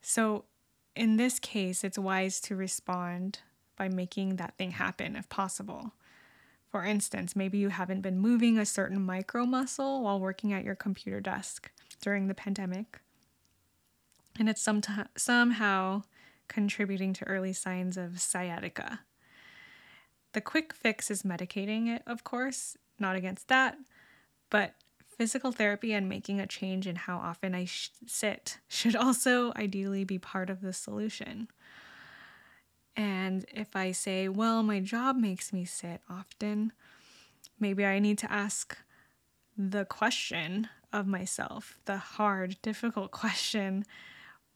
So, 0.00 0.44
in 0.94 1.16
this 1.16 1.40
case, 1.40 1.82
it's 1.82 1.98
wise 1.98 2.40
to 2.42 2.54
respond 2.54 3.40
by 3.76 3.88
making 3.88 4.36
that 4.36 4.56
thing 4.56 4.70
happen 4.70 5.16
if 5.16 5.28
possible. 5.28 5.92
For 6.70 6.84
instance, 6.84 7.34
maybe 7.34 7.58
you 7.58 7.70
haven't 7.70 8.02
been 8.02 8.18
moving 8.18 8.58
a 8.58 8.66
certain 8.66 9.04
micro 9.04 9.44
muscle 9.44 10.02
while 10.02 10.20
working 10.20 10.52
at 10.52 10.64
your 10.64 10.76
computer 10.76 11.20
desk 11.20 11.72
during 12.00 12.28
the 12.28 12.34
pandemic, 12.34 13.00
and 14.38 14.48
it's 14.48 14.62
some 14.62 14.82
somehow 15.16 16.02
contributing 16.48 17.12
to 17.14 17.26
early 17.26 17.52
signs 17.52 17.96
of 17.96 18.20
sciatica. 18.20 19.00
The 20.32 20.40
quick 20.40 20.72
fix 20.72 21.10
is 21.10 21.22
medicating 21.22 21.88
it, 21.88 22.02
of 22.06 22.24
course, 22.24 22.76
not 22.98 23.16
against 23.16 23.48
that, 23.48 23.76
but 24.50 24.74
Physical 25.16 25.52
therapy 25.52 25.92
and 25.92 26.08
making 26.08 26.40
a 26.40 26.46
change 26.46 26.88
in 26.88 26.96
how 26.96 27.18
often 27.18 27.54
I 27.54 27.66
sh- 27.66 27.90
sit 28.06 28.58
should 28.68 28.96
also 28.96 29.52
ideally 29.54 30.04
be 30.04 30.18
part 30.18 30.50
of 30.50 30.60
the 30.60 30.72
solution. 30.72 31.48
And 32.96 33.44
if 33.52 33.76
I 33.76 33.92
say, 33.92 34.28
well, 34.28 34.62
my 34.62 34.80
job 34.80 35.16
makes 35.16 35.52
me 35.52 35.64
sit 35.64 36.00
often, 36.08 36.72
maybe 37.60 37.84
I 37.84 38.00
need 38.00 38.18
to 38.18 38.32
ask 38.32 38.76
the 39.56 39.84
question 39.84 40.68
of 40.92 41.06
myself, 41.06 41.78
the 41.84 41.96
hard, 41.96 42.56
difficult 42.60 43.10
question 43.12 43.84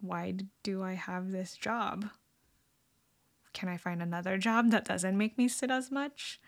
why 0.01 0.35
do 0.63 0.83
I 0.83 0.95
have 0.95 1.31
this 1.31 1.57
job? 1.57 2.11
Can 3.53 3.69
I 3.69 3.77
find 3.77 4.03
another 4.03 4.39
job 4.39 4.71
that 4.71 4.85
doesn't 4.85 5.19
make 5.19 5.37
me 5.37 5.49
sit 5.49 5.71
as 5.71 5.91
much? 5.91 6.41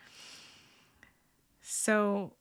So, 1.60 2.34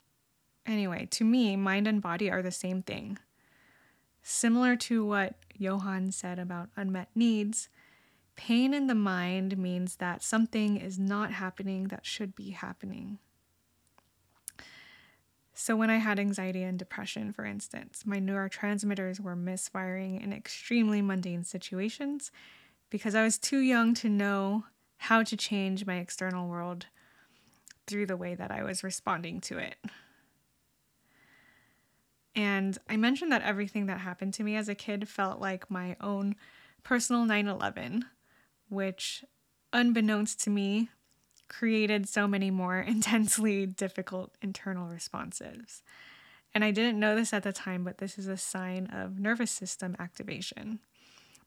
Anyway, 0.69 1.07
to 1.09 1.23
me, 1.23 1.55
mind 1.55 1.87
and 1.87 1.99
body 1.99 2.29
are 2.29 2.43
the 2.43 2.51
same 2.51 2.83
thing. 2.83 3.17
Similar 4.21 4.75
to 4.75 5.03
what 5.03 5.33
Johann 5.57 6.11
said 6.11 6.37
about 6.37 6.69
unmet 6.75 7.09
needs, 7.15 7.69
pain 8.35 8.75
in 8.75 8.85
the 8.85 8.93
mind 8.93 9.57
means 9.57 9.95
that 9.95 10.21
something 10.21 10.77
is 10.77 10.99
not 10.99 11.31
happening 11.31 11.87
that 11.87 12.05
should 12.05 12.35
be 12.35 12.51
happening. 12.51 13.17
So, 15.61 15.75
when 15.75 15.89
I 15.89 15.97
had 15.97 16.19
anxiety 16.21 16.63
and 16.63 16.79
depression, 16.79 17.33
for 17.33 17.43
instance, 17.43 18.03
my 18.05 18.17
neurotransmitters 18.17 19.19
were 19.19 19.35
misfiring 19.35 20.21
in 20.21 20.31
extremely 20.31 21.01
mundane 21.01 21.43
situations 21.43 22.31
because 22.89 23.13
I 23.13 23.23
was 23.23 23.37
too 23.37 23.59
young 23.59 23.93
to 23.95 24.07
know 24.07 24.63
how 24.99 25.21
to 25.21 25.35
change 25.35 25.85
my 25.85 25.97
external 25.97 26.47
world 26.47 26.85
through 27.87 28.05
the 28.05 28.15
way 28.15 28.35
that 28.35 28.51
I 28.51 28.63
was 28.63 28.85
responding 28.85 29.41
to 29.41 29.57
it. 29.57 29.75
And 32.33 32.77
I 32.87 32.95
mentioned 32.95 33.33
that 33.33 33.41
everything 33.41 33.87
that 33.87 33.99
happened 33.99 34.33
to 34.35 34.45
me 34.45 34.55
as 34.55 34.69
a 34.69 34.75
kid 34.75 35.09
felt 35.09 35.41
like 35.41 35.69
my 35.69 35.97
own 35.99 36.37
personal 36.83 37.25
9 37.25 37.49
11, 37.49 38.05
which, 38.69 39.25
unbeknownst 39.73 40.39
to 40.43 40.49
me, 40.49 40.87
created 41.49 42.07
so 42.07 42.27
many 42.27 42.51
more 42.51 42.79
intensely 42.87 43.65
difficult 43.65 44.31
internal 44.41 44.87
responses. 44.87 45.83
And 46.53 46.63
I 46.63 46.71
didn't 46.71 46.99
know 46.99 47.15
this 47.15 47.33
at 47.33 47.43
the 47.43 47.53
time, 47.53 47.83
but 47.83 47.97
this 47.97 48.17
is 48.17 48.27
a 48.27 48.37
sign 48.37 48.87
of 48.87 49.19
nervous 49.19 49.51
system 49.51 49.95
activation. 49.99 50.79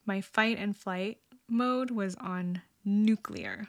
My 0.05 0.21
fight 0.21 0.59
and 0.59 0.77
flight 0.77 1.19
mode 1.49 1.91
was 1.91 2.15
on 2.17 2.63
nuclear. 2.85 3.69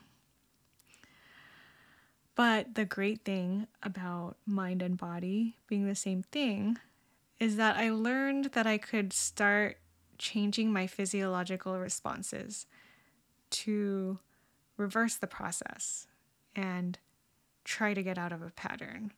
But 2.36 2.76
the 2.76 2.86
great 2.86 3.24
thing 3.24 3.68
about 3.84 4.38
mind 4.46 4.82
and 4.82 4.98
body 4.98 5.58
being 5.68 5.88
the 5.88 5.96
same 5.96 6.24
thing 6.24 6.78
is 7.40 7.58
that 7.58 7.78
I 7.78 7.92
learned 7.92 8.46
that 8.54 8.66
I 8.66 8.78
could 8.78 9.14
start 9.14 9.78
changing 10.18 10.72
my 10.72 10.88
physiological 10.88 11.78
responses 11.78 12.66
to 13.52 14.20
reverse 14.78 15.16
the 15.16 15.28
process 15.28 16.08
and 16.56 16.98
try 17.64 17.94
to 17.94 18.04
get 18.04 18.18
out 18.18 18.32
of 18.32 18.42
a 18.42 18.50
pattern. 18.52 19.12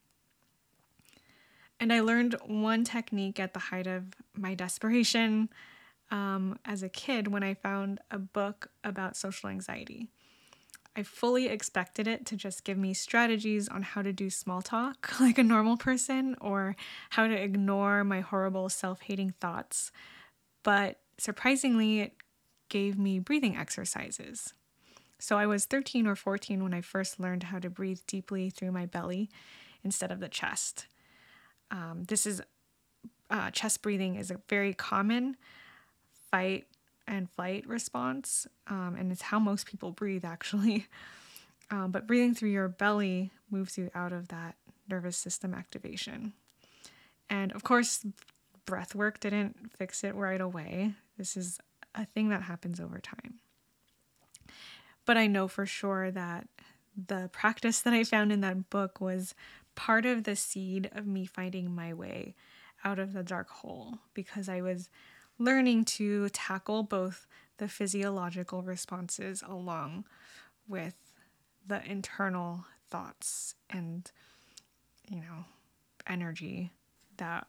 And 1.80 1.92
I 1.92 2.00
learned 2.00 2.36
one 2.46 2.84
technique 2.84 3.40
at 3.40 3.54
the 3.54 3.60
height 3.60 3.88
of 3.88 4.06
my 4.36 4.56
desperation 4.56 5.50
um, 6.12 6.58
as 6.64 6.84
a 6.84 6.90
kid 6.90 7.28
when 7.28 7.44
I 7.44 7.54
found 7.54 8.00
a 8.12 8.18
book 8.18 8.70
about 8.84 9.18
social 9.18 9.50
anxiety. 9.50 10.08
I 10.98 11.04
fully 11.04 11.48
expected 11.48 12.08
it 12.08 12.26
to 12.28 12.38
just 12.38 12.64
give 12.64 12.78
me 12.78 12.94
strategies 12.94 13.68
on 13.68 13.82
how 13.82 14.02
to 14.02 14.14
do 14.14 14.30
small 14.30 14.62
talk 14.62 15.12
like 15.20 15.38
a 15.38 15.44
normal 15.44 15.76
person 15.76 16.38
or 16.40 16.76
how 17.12 17.28
to 17.28 17.34
ignore 17.34 18.04
my 18.04 18.22
horrible 18.22 18.70
self 18.70 19.02
hating 19.02 19.34
thoughts. 19.42 19.92
But 20.64 21.00
surprisingly, 21.18 22.00
it 22.00 22.14
gave 22.70 22.98
me 22.98 23.20
breathing 23.20 23.58
exercises. 23.58 24.54
So 25.20 25.38
I 25.38 25.46
was 25.46 25.66
13 25.66 26.08
or 26.08 26.16
14 26.16 26.64
when 26.64 26.74
I 26.74 26.82
first 26.82 27.20
learned 27.20 27.44
how 27.44 27.60
to 27.60 27.70
breathe 27.70 28.00
deeply 28.08 28.50
through 28.50 28.72
my 28.72 28.86
belly 28.86 29.30
instead 29.84 30.12
of 30.12 30.20
the 30.20 30.30
chest. 30.30 30.88
Um, 31.72 32.04
this 32.08 32.26
is 32.26 32.42
uh, 33.30 33.52
chest 33.52 33.82
breathing 33.82 34.16
is 34.16 34.30
a 34.30 34.40
very 34.50 34.74
common 34.74 35.38
fight 36.32 36.68
and 37.08 37.30
flight 37.32 37.68
response, 37.68 38.48
um, 38.68 38.96
and 38.98 39.12
it's 39.12 39.22
how 39.22 39.40
most 39.40 39.66
people 39.66 39.92
breathe 39.92 40.26
actually. 40.26 40.88
Um, 41.72 41.90
but 41.90 42.06
breathing 42.06 42.36
through 42.36 42.52
your 42.52 42.68
belly 42.68 43.32
moves 43.50 43.76
you 43.76 43.90
out 43.96 44.14
of 44.14 44.28
that 44.28 44.56
nervous 44.88 45.18
system 45.18 45.56
activation. 45.56 46.34
And 47.28 47.52
of 47.54 47.64
course, 47.64 48.06
breath 48.66 48.94
work 48.94 49.20
didn't 49.20 49.72
fix 49.76 50.04
it 50.04 50.14
right 50.14 50.42
away. 50.42 50.94
This 51.18 51.36
is 51.36 51.60
a 51.96 52.06
thing 52.06 52.30
that 52.30 52.44
happens 52.44 52.80
over 52.80 53.00
time. 53.00 53.40
But 55.06 55.18
I 55.18 55.28
know 55.28 55.48
for 55.48 55.66
sure 55.66 56.12
that 56.12 56.48
the 56.96 57.30
practice 57.32 57.80
that 57.82 57.94
I 57.94 58.04
found 58.04 58.32
in 58.32 58.42
that 58.42 58.70
book 58.70 59.00
was 59.00 59.36
part 59.76 60.06
of 60.06 60.24
the 60.24 60.36
seed 60.36 60.90
of 60.94 61.06
me 61.06 61.26
finding 61.26 61.74
my 61.74 61.94
way 61.94 62.36
out 62.84 63.00
of 63.00 63.14
the 63.14 63.24
dark 63.24 63.50
hole 63.50 64.00
because 64.14 64.48
I 64.48 64.62
was 64.62 64.90
learning 65.38 65.86
to 65.86 66.30
tackle 66.30 66.84
both 66.84 67.28
the 67.58 67.68
physiological 67.68 68.62
responses 68.62 69.44
along 69.48 70.06
with 70.68 70.96
the 71.68 71.84
internal 71.90 72.66
thoughts 72.90 73.56
and, 73.70 74.10
you 75.10 75.18
know, 75.18 75.46
energy 76.08 76.72
that 77.18 77.48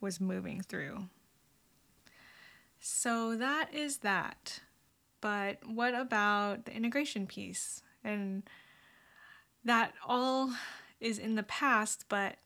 was 0.00 0.20
moving 0.20 0.62
through. 0.62 1.08
So 2.80 3.36
that 3.36 3.74
is 3.74 3.98
that. 3.98 4.60
But 5.20 5.58
what 5.66 5.94
about 5.94 6.64
the 6.64 6.74
integration 6.74 7.26
piece? 7.26 7.82
And 8.04 8.42
that 9.64 9.92
all 10.06 10.52
is 11.00 11.18
in 11.18 11.34
the 11.34 11.42
past, 11.42 12.04
but 12.08 12.36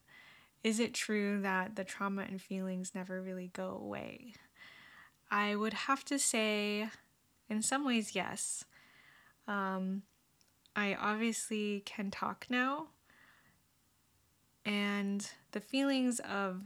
is 0.63 0.79
it 0.79 0.93
true 0.93 1.41
that 1.41 1.75
the 1.75 1.83
trauma 1.83 2.23
and 2.23 2.41
feelings 2.41 2.95
never 2.95 3.21
really 3.21 3.49
go 3.53 3.69
away? 3.69 4.33
I 5.29 5.55
would 5.55 5.73
have 5.73 6.05
to 6.05 6.19
say, 6.19 6.89
in 7.49 7.61
some 7.61 7.85
ways, 7.85 8.15
yes. 8.15 8.65
Um, 9.47 10.03
I 10.75 10.95
obviously 10.95 11.81
can 11.85 12.11
talk 12.11 12.47
now, 12.49 12.87
And 14.65 15.27
the 15.51 15.59
feelings 15.59 16.19
of, 16.19 16.61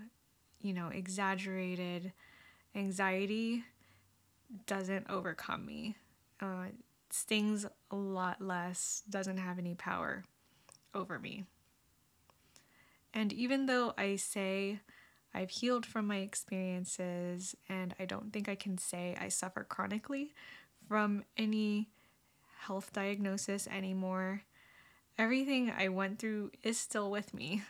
you 0.61 0.73
know, 0.73 0.89
exaggerated 0.89 2.13
anxiety 2.75 3.63
doesn't 4.65 5.09
overcome 5.09 5.65
me. 5.65 5.95
Uh, 6.41 6.67
stings 7.09 7.65
a 7.91 7.95
lot 7.95 8.41
less, 8.41 9.03
doesn't 9.09 9.37
have 9.37 9.59
any 9.59 9.75
power 9.75 10.23
over 10.93 11.19
me. 11.19 11.45
And 13.13 13.33
even 13.33 13.65
though 13.65 13.93
I 13.97 14.15
say 14.17 14.79
I've 15.33 15.49
healed 15.49 15.85
from 15.85 16.07
my 16.07 16.17
experiences, 16.17 17.55
and 17.69 17.93
I 17.99 18.05
don't 18.05 18.33
think 18.33 18.49
I 18.49 18.55
can 18.55 18.77
say 18.77 19.15
I 19.19 19.29
suffer 19.29 19.63
chronically 19.63 20.33
from 20.87 21.23
any 21.37 21.89
health 22.59 22.91
diagnosis 22.93 23.67
anymore. 23.67 24.43
Everything 25.17 25.71
I 25.75 25.89
went 25.89 26.19
through 26.19 26.51
is 26.63 26.77
still 26.79 27.11
with 27.11 27.33
me. 27.33 27.63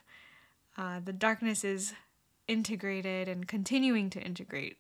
Uh, 0.78 1.00
the 1.04 1.14
darkness 1.14 1.64
is 1.64 1.94
integrated 2.48 3.28
and 3.28 3.48
continuing 3.48 4.10
to 4.12 4.22
integrate. 4.22 4.78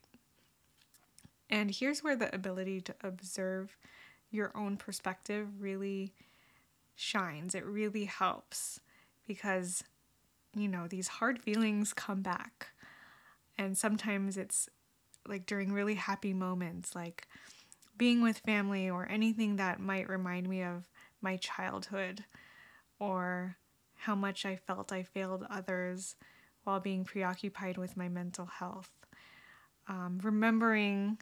And 1.50 1.72
here's 1.72 2.04
where 2.04 2.16
the 2.16 2.34
ability 2.36 2.82
to 2.82 2.96
observe 3.02 3.78
your 4.30 4.52
own 4.56 4.78
perspective 4.78 5.48
really 5.62 6.14
shines. 6.96 7.56
It 7.56 7.66
really 7.66 8.06
helps 8.06 8.82
because, 9.26 9.84
you 10.56 10.68
know, 10.68 10.88
these 10.88 11.08
hard 11.08 11.40
feelings 11.40 11.94
come 11.94 12.22
back. 12.22 12.70
And 13.58 13.78
sometimes 13.78 14.38
it's 14.38 14.70
like 15.26 15.46
during 15.46 15.72
really 15.72 15.96
happy 15.96 16.34
moments, 16.34 16.96
like 16.96 17.28
being 17.98 18.22
with 18.22 18.40
family 18.40 18.90
or 18.90 19.08
anything 19.10 19.56
that 19.56 19.80
might 19.80 20.10
remind 20.10 20.50
me 20.50 20.64
of 20.64 20.90
my 21.22 21.38
childhood 21.38 22.24
or 23.00 23.58
how 23.96 24.16
much 24.16 24.46
I 24.46 24.56
felt 24.56 24.92
I 24.92 25.04
failed 25.04 25.46
others 25.50 26.16
while 26.64 26.80
being 26.80 27.04
preoccupied 27.04 27.78
with 27.78 27.98
my 27.98 28.10
mental 28.10 28.46
health. 28.46 28.92
Um, 29.88 30.20
remembering 30.22 31.18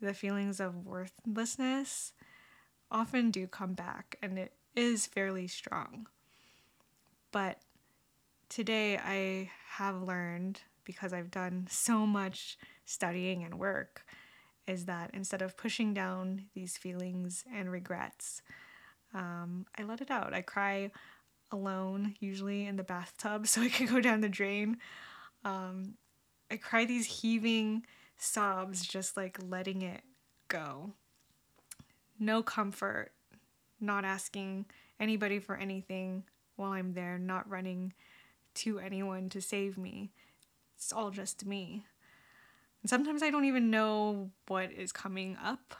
the 0.00 0.14
feelings 0.14 0.60
of 0.60 0.86
worthlessness 0.86 2.12
often 2.90 3.30
do 3.30 3.46
come 3.46 3.74
back 3.74 4.16
and 4.22 4.38
it 4.38 4.52
is 4.74 5.06
fairly 5.06 5.46
strong. 5.46 6.06
But 7.32 7.58
today 8.48 8.98
I 8.98 9.50
have 9.68 10.02
learned, 10.02 10.60
because 10.84 11.12
I've 11.12 11.30
done 11.30 11.66
so 11.70 12.06
much 12.06 12.58
studying 12.84 13.44
and 13.44 13.58
work, 13.58 14.04
is 14.66 14.86
that 14.86 15.10
instead 15.12 15.42
of 15.42 15.56
pushing 15.56 15.94
down 15.94 16.46
these 16.54 16.76
feelings 16.76 17.44
and 17.52 17.70
regrets, 17.70 18.42
um, 19.14 19.66
I 19.78 19.82
let 19.82 20.00
it 20.00 20.10
out. 20.10 20.34
I 20.34 20.42
cry 20.42 20.90
alone, 21.52 22.14
usually 22.20 22.66
in 22.66 22.76
the 22.76 22.84
bathtub, 22.84 23.46
so 23.46 23.60
I 23.62 23.68
can 23.68 23.86
go 23.86 24.00
down 24.00 24.20
the 24.20 24.28
drain. 24.28 24.78
Um, 25.44 25.94
I 26.50 26.56
cry 26.56 26.84
these 26.84 27.06
heaving 27.06 27.84
sobs, 28.20 28.86
just 28.86 29.16
like 29.16 29.38
letting 29.42 29.82
it 29.82 30.02
go. 30.48 30.92
No 32.18 32.42
comfort, 32.42 33.12
not 33.80 34.04
asking 34.04 34.66
anybody 34.98 35.38
for 35.38 35.56
anything 35.56 36.24
while 36.56 36.72
I'm 36.72 36.92
there, 36.92 37.18
not 37.18 37.48
running 37.48 37.94
to 38.54 38.78
anyone 38.78 39.28
to 39.30 39.40
save 39.40 39.78
me. 39.78 40.10
It's 40.76 40.92
all 40.92 41.10
just 41.10 41.46
me. 41.46 41.84
And 42.82 42.90
sometimes 42.90 43.22
I 43.22 43.30
don't 43.30 43.44
even 43.44 43.70
know 43.70 44.30
what 44.48 44.70
is 44.72 44.92
coming 44.92 45.36
up. 45.42 45.74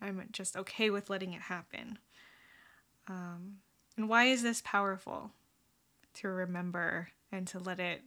I'm 0.00 0.22
just 0.32 0.56
okay 0.56 0.90
with 0.90 1.10
letting 1.10 1.32
it 1.32 1.42
happen. 1.42 1.98
Um, 3.08 3.56
and 3.96 4.08
why 4.08 4.24
is 4.24 4.42
this 4.42 4.62
powerful? 4.64 5.30
To 6.14 6.28
remember 6.28 7.08
and 7.30 7.46
to 7.48 7.58
let 7.58 7.78
it, 7.78 8.02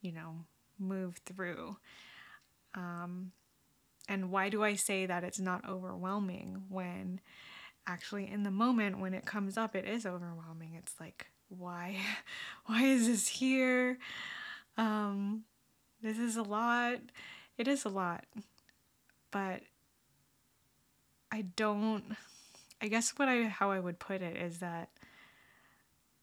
you 0.00 0.12
know, 0.12 0.44
move 0.78 1.16
through. 1.24 1.76
Um, 2.76 3.32
and 4.08 4.30
why 4.30 4.48
do 4.48 4.62
I 4.62 4.74
say 4.74 5.06
that 5.06 5.24
it's 5.24 5.40
not 5.40 5.68
overwhelming 5.68 6.64
when 6.68 7.20
actually 7.86 8.30
in 8.30 8.44
the 8.44 8.50
moment 8.50 9.00
when 9.00 9.14
it 9.14 9.26
comes 9.26 9.56
up, 9.56 9.74
it 9.74 9.86
is 9.86 10.06
overwhelming? 10.06 10.74
It's 10.78 10.94
like, 11.00 11.26
why? 11.48 11.96
Why 12.66 12.82
is 12.82 13.06
this 13.06 13.28
here? 13.28 13.98
Um, 14.76 15.44
this 16.02 16.18
is 16.18 16.36
a 16.36 16.42
lot. 16.42 16.98
It 17.56 17.68
is 17.68 17.84
a 17.84 17.88
lot. 17.88 18.24
But 19.30 19.62
I 21.30 21.42
don't 21.42 22.16
I 22.80 22.88
guess 22.88 23.10
what 23.16 23.28
I 23.28 23.44
how 23.44 23.70
I 23.70 23.80
would 23.80 23.98
put 23.98 24.22
it 24.22 24.36
is 24.36 24.58
that 24.58 24.90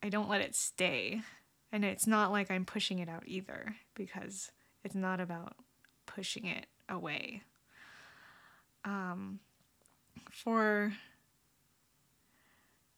I 0.02 0.10
don't 0.10 0.30
let 0.30 0.42
it 0.42 0.56
stay. 0.56 1.22
And 1.72 1.84
it's 1.84 2.06
not 2.06 2.32
like 2.32 2.52
I'm 2.52 2.66
pushing 2.66 3.00
it 3.00 3.10
out 3.10 3.24
either 3.26 3.76
because 3.96 4.52
it's 4.84 4.96
not 4.96 5.20
about 5.20 5.56
pushing 6.14 6.46
it 6.46 6.68
away. 6.90 7.42
Um, 8.86 9.40
for 10.32 10.94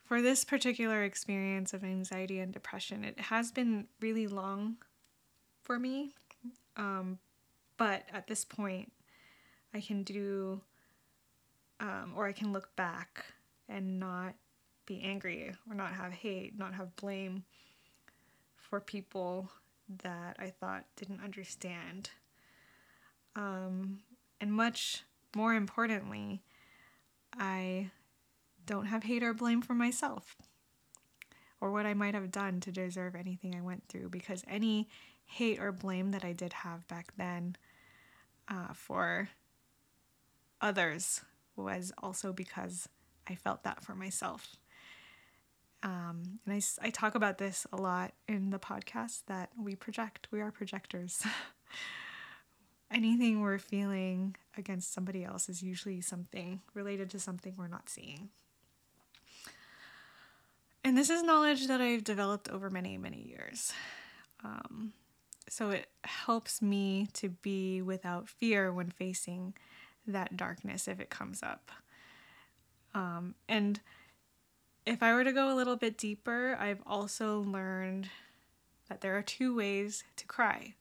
for 0.05 0.22
this 0.22 0.45
particular 0.45 1.03
experience 1.03 1.74
of 1.74 1.84
anxiety 1.84 2.39
and 2.39 2.53
depression, 2.53 3.03
it 3.03 3.20
has 3.20 3.51
been 3.51 3.88
really 3.99 4.28
long 4.28 4.78
for 5.63 5.80
me. 5.80 6.13
Um, 6.78 7.18
but 7.78 8.03
at 8.13 8.28
this 8.28 8.45
point, 8.45 8.91
I 9.74 9.82
can 9.82 10.03
do, 10.03 10.61
um, 11.80 12.13
or 12.16 12.28
I 12.28 12.34
can 12.34 12.53
look 12.53 12.76
back 12.76 13.26
and 13.68 13.99
not 13.99 14.36
be 14.86 15.01
angry 15.01 15.51
or 15.68 15.76
not 15.76 15.93
have 15.93 16.13
hate, 16.13 16.57
not 16.57 16.76
have 16.76 16.95
blame 16.95 17.43
for 18.55 18.80
people 18.80 19.49
that 20.03 20.36
I 20.39 20.51
thought 20.51 20.86
didn't 20.95 21.22
understand. 21.24 22.11
Um, 23.36 24.00
and 24.40 24.52
much 24.54 25.04
more 25.36 25.54
importantly, 25.54 26.42
I 27.38 27.92
don't 28.66 28.86
have 28.86 29.04
hate 29.04 29.24
or 29.24 29.34
blame 29.34 29.62
for 29.62 29.74
myself 29.74 30.36
or 31.62 31.72
what 31.72 31.86
I 31.86 31.94
might 31.94 32.14
have 32.14 32.32
done 32.32 32.60
to 32.62 32.72
deserve 32.72 33.16
anything 33.16 33.56
I 33.56 33.62
went 33.62 33.88
through 33.88 34.10
because 34.10 34.44
any 34.48 34.88
hate 35.26 35.60
or 35.60 35.72
blame 35.72 36.12
that 36.12 36.24
I 36.24 36.34
did 36.34 36.54
have 36.54 36.88
back 36.88 37.14
then 37.18 37.56
uh, 38.48 38.74
for 38.74 39.30
others 40.62 41.22
was 41.56 41.92
also 42.02 42.34
because 42.34 42.88
I 43.28 43.36
felt 43.36 43.64
that 43.64 43.84
for 43.84 43.96
myself. 43.96 44.56
Um, 45.84 46.40
and 46.46 46.54
I, 46.54 46.88
I 46.88 46.90
talk 46.90 47.16
about 47.16 47.38
this 47.38 47.68
a 47.72 47.78
lot 47.78 48.14
in 48.28 48.50
the 48.50 48.60
podcast 48.60 49.24
that 49.28 49.52
we 49.58 49.76
project, 49.76 50.28
we 50.32 50.42
are 50.42 50.52
projectors. 50.52 51.26
Anything 52.92 53.42
we're 53.42 53.58
feeling 53.58 54.36
against 54.58 54.94
somebody 54.94 55.24
else 55.24 55.50
is 55.50 55.62
usually 55.62 56.02
something 56.02 56.62
related 56.74 57.10
to 57.12 57.20
something 57.20 57.54
we're 57.58 57.68
not 57.68 57.90
seeing. 57.90 58.30
And 60.84 60.96
this 60.96 61.10
is 61.10 61.24
knowledge 61.24 61.68
that 61.68 61.82
I've 61.82 62.04
developed 62.04 62.48
over 62.50 62.70
many, 62.70 62.98
many 62.98 63.22
years. 63.28 63.74
Um, 64.44 64.94
so 65.50 65.72
it 65.72 65.88
helps 66.04 66.62
me 66.62 67.08
to 67.14 67.30
be 67.30 67.82
without 67.82 68.30
fear 68.30 68.72
when 68.72 68.92
facing 68.92 69.56
that 70.06 70.38
darkness 70.38 70.88
if 70.88 71.00
it 71.00 71.10
comes 71.10 71.42
up. 71.42 71.72
Um, 72.94 73.36
and 73.50 73.80
if 74.86 75.02
I 75.02 75.14
were 75.14 75.24
to 75.24 75.34
go 75.34 75.52
a 75.52 75.56
little 75.56 75.76
bit 75.76 75.98
deeper, 75.98 76.56
I've 76.60 76.82
also 76.86 77.42
learned 77.42 78.10
that 78.88 79.02
there 79.02 79.18
are 79.18 79.24
two 79.24 79.56
ways 79.56 80.04
to 80.18 80.28
cry. 80.28 80.76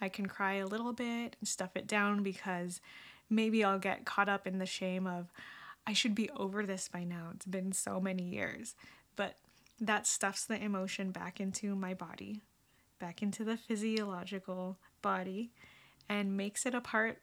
I 0.00 0.08
can 0.08 0.26
cry 0.26 0.54
a 0.54 0.66
little 0.66 0.92
bit 0.92 1.36
and 1.40 1.48
stuff 1.48 1.70
it 1.74 1.86
down 1.86 2.22
because 2.22 2.80
maybe 3.30 3.64
I'll 3.64 3.78
get 3.78 4.04
caught 4.04 4.28
up 4.28 4.46
in 4.46 4.58
the 4.58 4.66
shame 4.66 5.06
of, 5.06 5.32
I 5.86 5.92
should 5.92 6.14
be 6.14 6.30
over 6.30 6.64
this 6.64 6.88
by 6.88 7.04
now. 7.04 7.30
It's 7.34 7.46
been 7.46 7.72
so 7.72 8.00
many 8.00 8.24
years. 8.24 8.74
But 9.14 9.36
that 9.80 10.06
stuffs 10.06 10.44
the 10.44 10.62
emotion 10.62 11.10
back 11.10 11.40
into 11.40 11.74
my 11.74 11.94
body, 11.94 12.40
back 12.98 13.22
into 13.22 13.44
the 13.44 13.56
physiological 13.56 14.78
body, 15.02 15.50
and 16.08 16.36
makes 16.36 16.66
it 16.66 16.74
a 16.74 16.80
part 16.80 17.22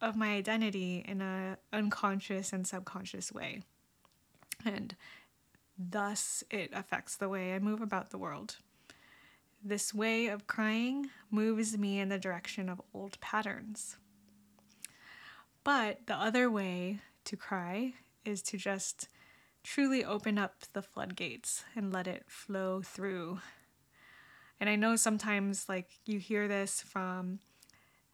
of 0.00 0.16
my 0.16 0.34
identity 0.34 1.04
in 1.06 1.20
a 1.20 1.58
unconscious 1.72 2.52
and 2.52 2.66
subconscious 2.66 3.32
way. 3.32 3.62
And 4.64 4.96
thus 5.78 6.44
it 6.50 6.70
affects 6.72 7.16
the 7.16 7.28
way 7.28 7.54
I 7.54 7.58
move 7.58 7.80
about 7.80 8.10
the 8.10 8.18
world. 8.18 8.56
This 9.62 9.92
way 9.92 10.28
of 10.28 10.46
crying 10.46 11.10
moves 11.30 11.76
me 11.76 12.00
in 12.00 12.08
the 12.08 12.18
direction 12.18 12.68
of 12.68 12.80
old 12.94 13.20
patterns. 13.20 13.96
But 15.64 16.06
the 16.06 16.14
other 16.14 16.50
way 16.50 17.00
to 17.24 17.36
cry 17.36 17.92
is 18.24 18.40
to 18.42 18.56
just 18.56 19.08
truly 19.62 20.02
open 20.02 20.38
up 20.38 20.64
the 20.72 20.80
floodgates 20.80 21.64
and 21.76 21.92
let 21.92 22.06
it 22.06 22.24
flow 22.26 22.80
through. 22.80 23.40
And 24.58 24.70
I 24.70 24.76
know 24.76 24.96
sometimes, 24.96 25.68
like, 25.68 25.90
you 26.06 26.18
hear 26.18 26.48
this 26.48 26.80
from 26.80 27.40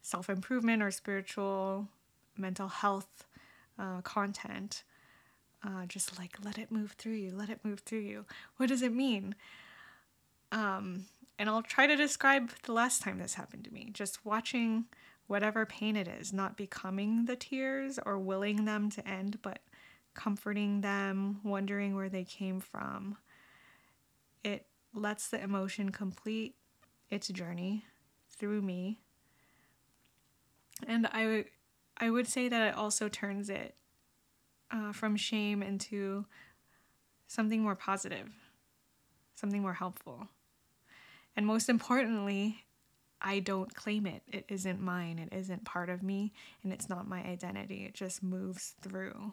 self 0.03 0.28
improvement 0.28 0.82
or 0.82 0.90
spiritual 0.90 1.88
mental 2.36 2.68
health 2.68 3.26
uh, 3.78 4.01
content. 4.03 4.82
Uh, 5.64 5.86
just 5.86 6.18
like 6.18 6.36
let 6.44 6.59
it 6.59 6.70
move 6.70 6.92
through 6.92 7.14
you, 7.14 7.32
let 7.34 7.51
it 7.51 7.61
move 7.64 7.80
through 7.80 8.01
you. 8.01 8.24
What 8.57 8.68
does 8.68 8.82
it 8.82 8.92
mean? 8.92 9.34
Um, 10.53 11.07
and 11.39 11.49
I'll 11.49 11.62
try 11.62 11.87
to 11.87 11.97
describe 11.97 12.51
the 12.62 12.72
last 12.72 13.03
time 13.03 13.18
this 13.18 13.34
happened 13.34 13.64
to 13.64 13.72
me. 13.72 13.91
Just 13.93 14.24
watching 14.24 14.87
whatever 15.26 15.66
pain 15.66 15.97
it 15.97 16.09
is, 16.09 16.32
not 16.32 16.57
becoming 16.57 17.26
the 17.26 17.37
tears 17.37 17.99
or 18.07 18.18
willing 18.18 18.64
them 18.64 18.91
to 18.91 19.07
end, 19.07 19.39
but 19.43 19.61
comforting 20.14 20.80
them, 20.80 21.41
wondering 21.45 21.95
where 21.95 22.09
they 22.09 22.24
came 22.24 22.61
from. 22.61 23.16
It 24.43 24.66
lets 24.95 25.28
the 25.28 25.43
emotion 25.43 25.91
complete 25.91 26.55
its 27.11 27.28
journey 27.28 27.84
through 28.30 28.62
me. 28.62 28.99
And 30.87 31.07
I, 31.12 31.47
I 31.99 32.11
would 32.11 32.26
say 32.26 32.49
that 32.49 32.68
it 32.68 32.74
also 32.74 33.09
turns 33.09 33.51
it 33.51 33.74
uh, 34.70 34.93
from 34.93 35.16
shame 35.16 35.62
into 35.62 36.24
something 37.26 37.62
more 37.62 37.74
positive, 37.74 38.30
something 39.34 39.62
more 39.62 39.74
helpful. 39.74 40.28
And 41.37 41.47
most 41.47 41.68
importantly, 41.68 42.64
I 43.20 43.41
don't 43.41 43.74
claim 43.74 44.07
it. 44.07 44.22
It 44.26 44.47
isn't 44.49 44.80
mine. 44.80 45.18
It 45.18 45.34
isn't 45.37 45.64
part 45.64 45.91
of 45.91 46.03
me, 46.03 46.32
and 46.62 46.72
it's 46.72 46.89
not 46.89 47.09
my 47.09 47.22
identity. 47.22 47.84
It 47.84 47.95
just 47.95 48.22
moves 48.22 48.74
through. 48.80 49.32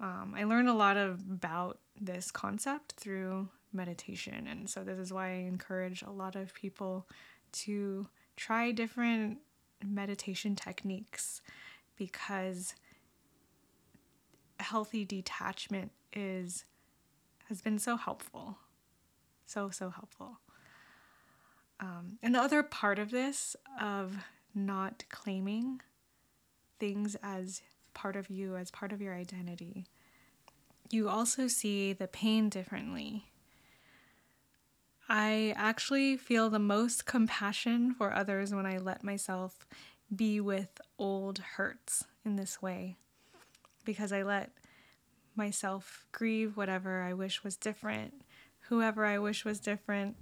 Um, 0.00 0.34
I 0.36 0.44
learned 0.44 0.68
a 0.68 0.74
lot 0.74 0.96
of, 0.96 1.20
about 1.30 1.78
this 2.00 2.30
concept 2.30 2.92
through 2.92 3.48
meditation, 3.72 4.46
and 4.46 4.68
so 4.70 4.84
this 4.84 4.98
is 4.98 5.12
why 5.12 5.30
I 5.30 5.46
encourage 5.48 6.02
a 6.02 6.10
lot 6.10 6.36
of 6.36 6.54
people 6.54 7.08
to 7.50 8.06
try 8.36 8.70
different 8.70 9.38
meditation 9.84 10.54
techniques 10.56 11.40
because 11.96 12.74
healthy 14.60 15.04
detachment 15.04 15.92
is 16.12 16.64
has 17.48 17.62
been 17.62 17.78
so 17.78 17.96
helpful 17.96 18.58
so 19.46 19.70
so 19.70 19.90
helpful 19.90 20.40
um, 21.80 22.18
and 22.22 22.34
the 22.34 22.40
other 22.40 22.62
part 22.62 22.98
of 22.98 23.10
this, 23.10 23.56
of 23.80 24.16
not 24.54 25.04
claiming 25.10 25.80
things 26.78 27.16
as 27.22 27.62
part 27.94 28.16
of 28.16 28.30
you, 28.30 28.56
as 28.56 28.70
part 28.70 28.92
of 28.92 29.00
your 29.00 29.14
identity, 29.14 29.86
you 30.90 31.08
also 31.08 31.48
see 31.48 31.92
the 31.92 32.08
pain 32.08 32.48
differently. 32.48 33.26
I 35.08 35.54
actually 35.56 36.16
feel 36.16 36.50
the 36.50 36.58
most 36.58 37.06
compassion 37.06 37.94
for 37.94 38.12
others 38.12 38.54
when 38.54 38.66
I 38.66 38.78
let 38.78 39.02
myself 39.02 39.66
be 40.14 40.40
with 40.40 40.80
old 40.98 41.38
hurts 41.38 42.04
in 42.24 42.36
this 42.36 42.60
way 42.60 42.96
because 43.84 44.12
I 44.12 44.22
let 44.22 44.50
myself 45.34 46.04
grieve 46.12 46.56
whatever 46.56 47.02
I 47.02 47.14
wish 47.14 47.42
was 47.44 47.56
different, 47.56 48.22
whoever 48.68 49.06
I 49.06 49.18
wish 49.18 49.44
was 49.44 49.60
different, 49.60 50.16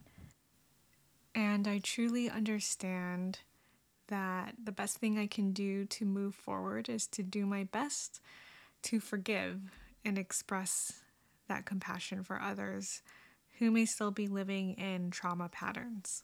and 1.37 1.69
I 1.69 1.81
truly 1.81 2.31
understand 2.31 3.41
that 4.09 4.55
the 4.63 4.73
best 4.73 4.97
thing 4.97 5.19
I 5.19 5.27
can 5.27 5.53
do 5.53 5.85
to 5.85 6.07
move 6.07 6.35
forward 6.35 6.89
is 6.89 7.07
to 7.09 7.23
do 7.23 7.45
my 7.45 7.65
best 7.65 8.21
to 8.85 9.01
forgive 9.01 9.61
and 10.03 10.17
express 10.17 11.03
that 11.47 11.67
compassion 11.67 12.23
for 12.23 12.41
others 12.41 13.03
who 13.59 13.71
may 13.71 13.85
still 13.85 14.11
be 14.11 14.27
living 14.27 14.75
in 14.75 15.11
trauma 15.11 15.51
patterns. 15.51 16.23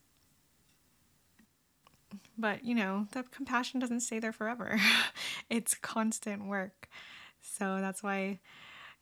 But, 2.39 2.65
you 2.65 2.75
know, 2.75 3.07
that 3.13 3.31
compassion 3.31 3.81
doesn't 3.81 4.01
stay 4.01 4.19
there 4.19 4.33
forever. 4.33 4.81
it's 5.51 5.75
constant 5.75 6.47
work. 6.47 6.89
So 7.43 7.81
that's 7.81 8.03
why 8.03 8.39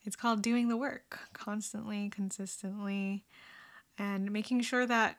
it's 0.04 0.16
called 0.16 0.42
doing 0.42 0.68
the 0.68 0.76
work 0.76 1.20
constantly, 1.34 2.08
consistently, 2.08 3.24
and 3.96 4.32
making 4.32 4.62
sure 4.62 4.86
that 4.86 5.18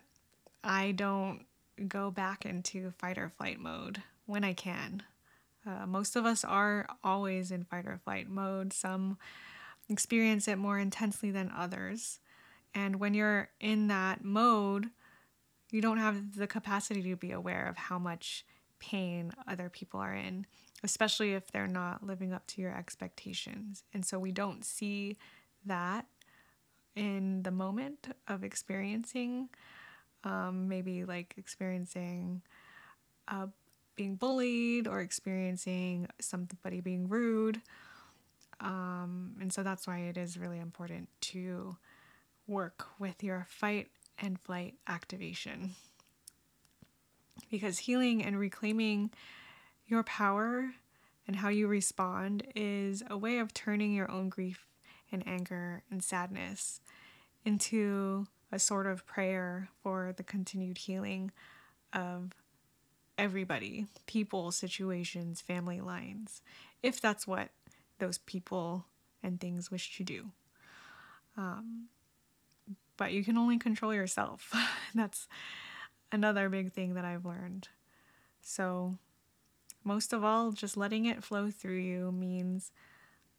I 0.64 0.92
don't 0.92 1.46
go 1.88 2.12
back 2.12 2.46
into 2.46 2.92
fight 2.92 3.18
or 3.18 3.30
flight 3.30 3.60
mode 3.60 4.02
when 4.26 4.44
I 4.44 4.54
can. 4.54 5.04
Uh, 5.66 5.86
most 5.86 6.16
of 6.16 6.26
us 6.26 6.44
are 6.44 6.88
always 7.04 7.52
in 7.52 7.64
fight 7.64 7.86
or 7.86 8.00
flight 8.04 8.30
mode. 8.30 8.74
Some 8.74 9.18
experience 9.90 10.48
it 10.48 10.58
more 10.58 10.80
intensely 10.80 11.32
than 11.32 11.52
others. 11.56 12.20
And 12.74 13.00
when 13.00 13.14
you're 13.14 13.50
in 13.60 13.88
that 13.88 14.24
mode, 14.24 14.90
you 15.72 15.82
don't 15.82 15.98
have 15.98 16.36
the 16.36 16.48
capacity 16.48 17.02
to 17.04 17.16
be 17.16 17.32
aware 17.32 17.68
of 17.68 17.78
how 17.78 18.00
much 18.00 18.46
pain 18.80 19.32
other 19.48 19.70
people 19.70 20.00
are 20.00 20.14
in, 20.14 20.46
especially 20.84 21.34
if 21.34 21.52
they're 21.52 21.68
not 21.68 22.06
living 22.06 22.34
up 22.34 22.48
to 22.48 22.62
your 22.62 22.76
expectations. 22.76 23.84
And 23.94 24.06
so 24.06 24.18
we 24.18 24.32
don't 24.32 24.66
see 24.66 25.18
that 25.66 26.06
in 26.96 27.44
the 27.44 27.52
moment 27.52 28.08
of 28.28 28.44
experiencing 28.44 29.50
um, 30.24 30.68
maybe 30.68 31.06
like 31.06 31.34
experiencing 31.38 32.42
uh, 33.28 33.48
being 33.96 34.16
bullied 34.16 34.88
or 34.88 35.02
experiencing 35.02 36.08
somebody 36.20 36.82
being 36.82 37.08
rude. 37.08 37.62
Um, 38.60 39.36
and 39.40 39.52
so 39.52 39.64
that's 39.64 39.88
why 39.88 40.00
it 40.00 40.18
is 40.18 40.38
really 40.38 40.60
important 40.60 41.10
to 41.22 41.78
work 42.48 42.88
with 43.00 43.24
your 43.24 43.46
fight 43.50 43.88
and 44.20 44.40
flight 44.40 44.76
activation. 44.88 45.72
Because 47.50 47.80
healing 47.80 48.24
and 48.24 48.40
reclaiming 48.40 49.12
your 49.88 50.04
power 50.04 50.72
and 51.28 51.36
how 51.36 51.50
you 51.50 51.68
respond 51.68 52.44
is 52.56 53.04
a 53.10 53.18
way 53.18 53.40
of 53.40 53.54
turning 53.54 53.94
your 53.94 54.10
own 54.10 54.30
grief 54.30 54.68
and 55.12 55.28
anger 55.28 55.84
and 55.92 56.04
sadness 56.04 56.82
into 57.44 58.26
a 58.52 58.60
sort 58.60 58.88
of 58.88 59.06
prayer 59.06 59.70
for 59.82 60.14
the 60.16 60.24
continued 60.24 60.78
healing 60.78 61.32
of 61.94 62.32
everybody, 63.18 63.86
people, 64.08 64.52
situations, 64.52 65.42
family 65.42 65.80
lines, 65.80 66.42
if 66.82 67.00
that's 67.00 67.28
what 67.28 67.50
those 68.00 68.18
people 68.18 68.86
and 69.24 69.40
things 69.40 69.70
wish 69.72 69.96
to 69.98 70.04
do. 70.04 70.32
Um, 71.38 71.88
but 72.98 73.14
you 73.14 73.24
can 73.24 73.38
only 73.38 73.58
control 73.58 73.94
yourself. 73.94 74.54
that's 74.96 75.28
another 76.12 76.50
big 76.50 76.74
thing 76.74 76.96
that 76.96 77.06
I've 77.06 77.26
learned. 77.26 77.70
So, 78.42 78.98
most 79.84 80.14
of 80.14 80.24
all, 80.24 80.52
just 80.52 80.78
letting 80.78 81.06
it 81.06 81.24
flow 81.24 81.50
through 81.50 81.80
you 81.80 82.12
means 82.12 82.72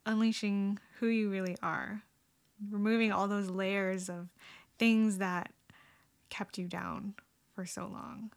unleashing 0.07 0.79
who 0.99 1.07
you 1.07 1.31
really 1.31 1.57
are, 1.63 2.03
removing 2.71 3.13
all 3.13 3.29
those 3.29 3.51
layers 3.51 4.09
of 4.09 4.29
things 4.83 5.19
that 5.19 5.53
kept 6.29 6.59
you 6.59 6.67
down 6.67 7.15
for 7.55 7.65
so 7.65 7.83
long. 7.87 8.33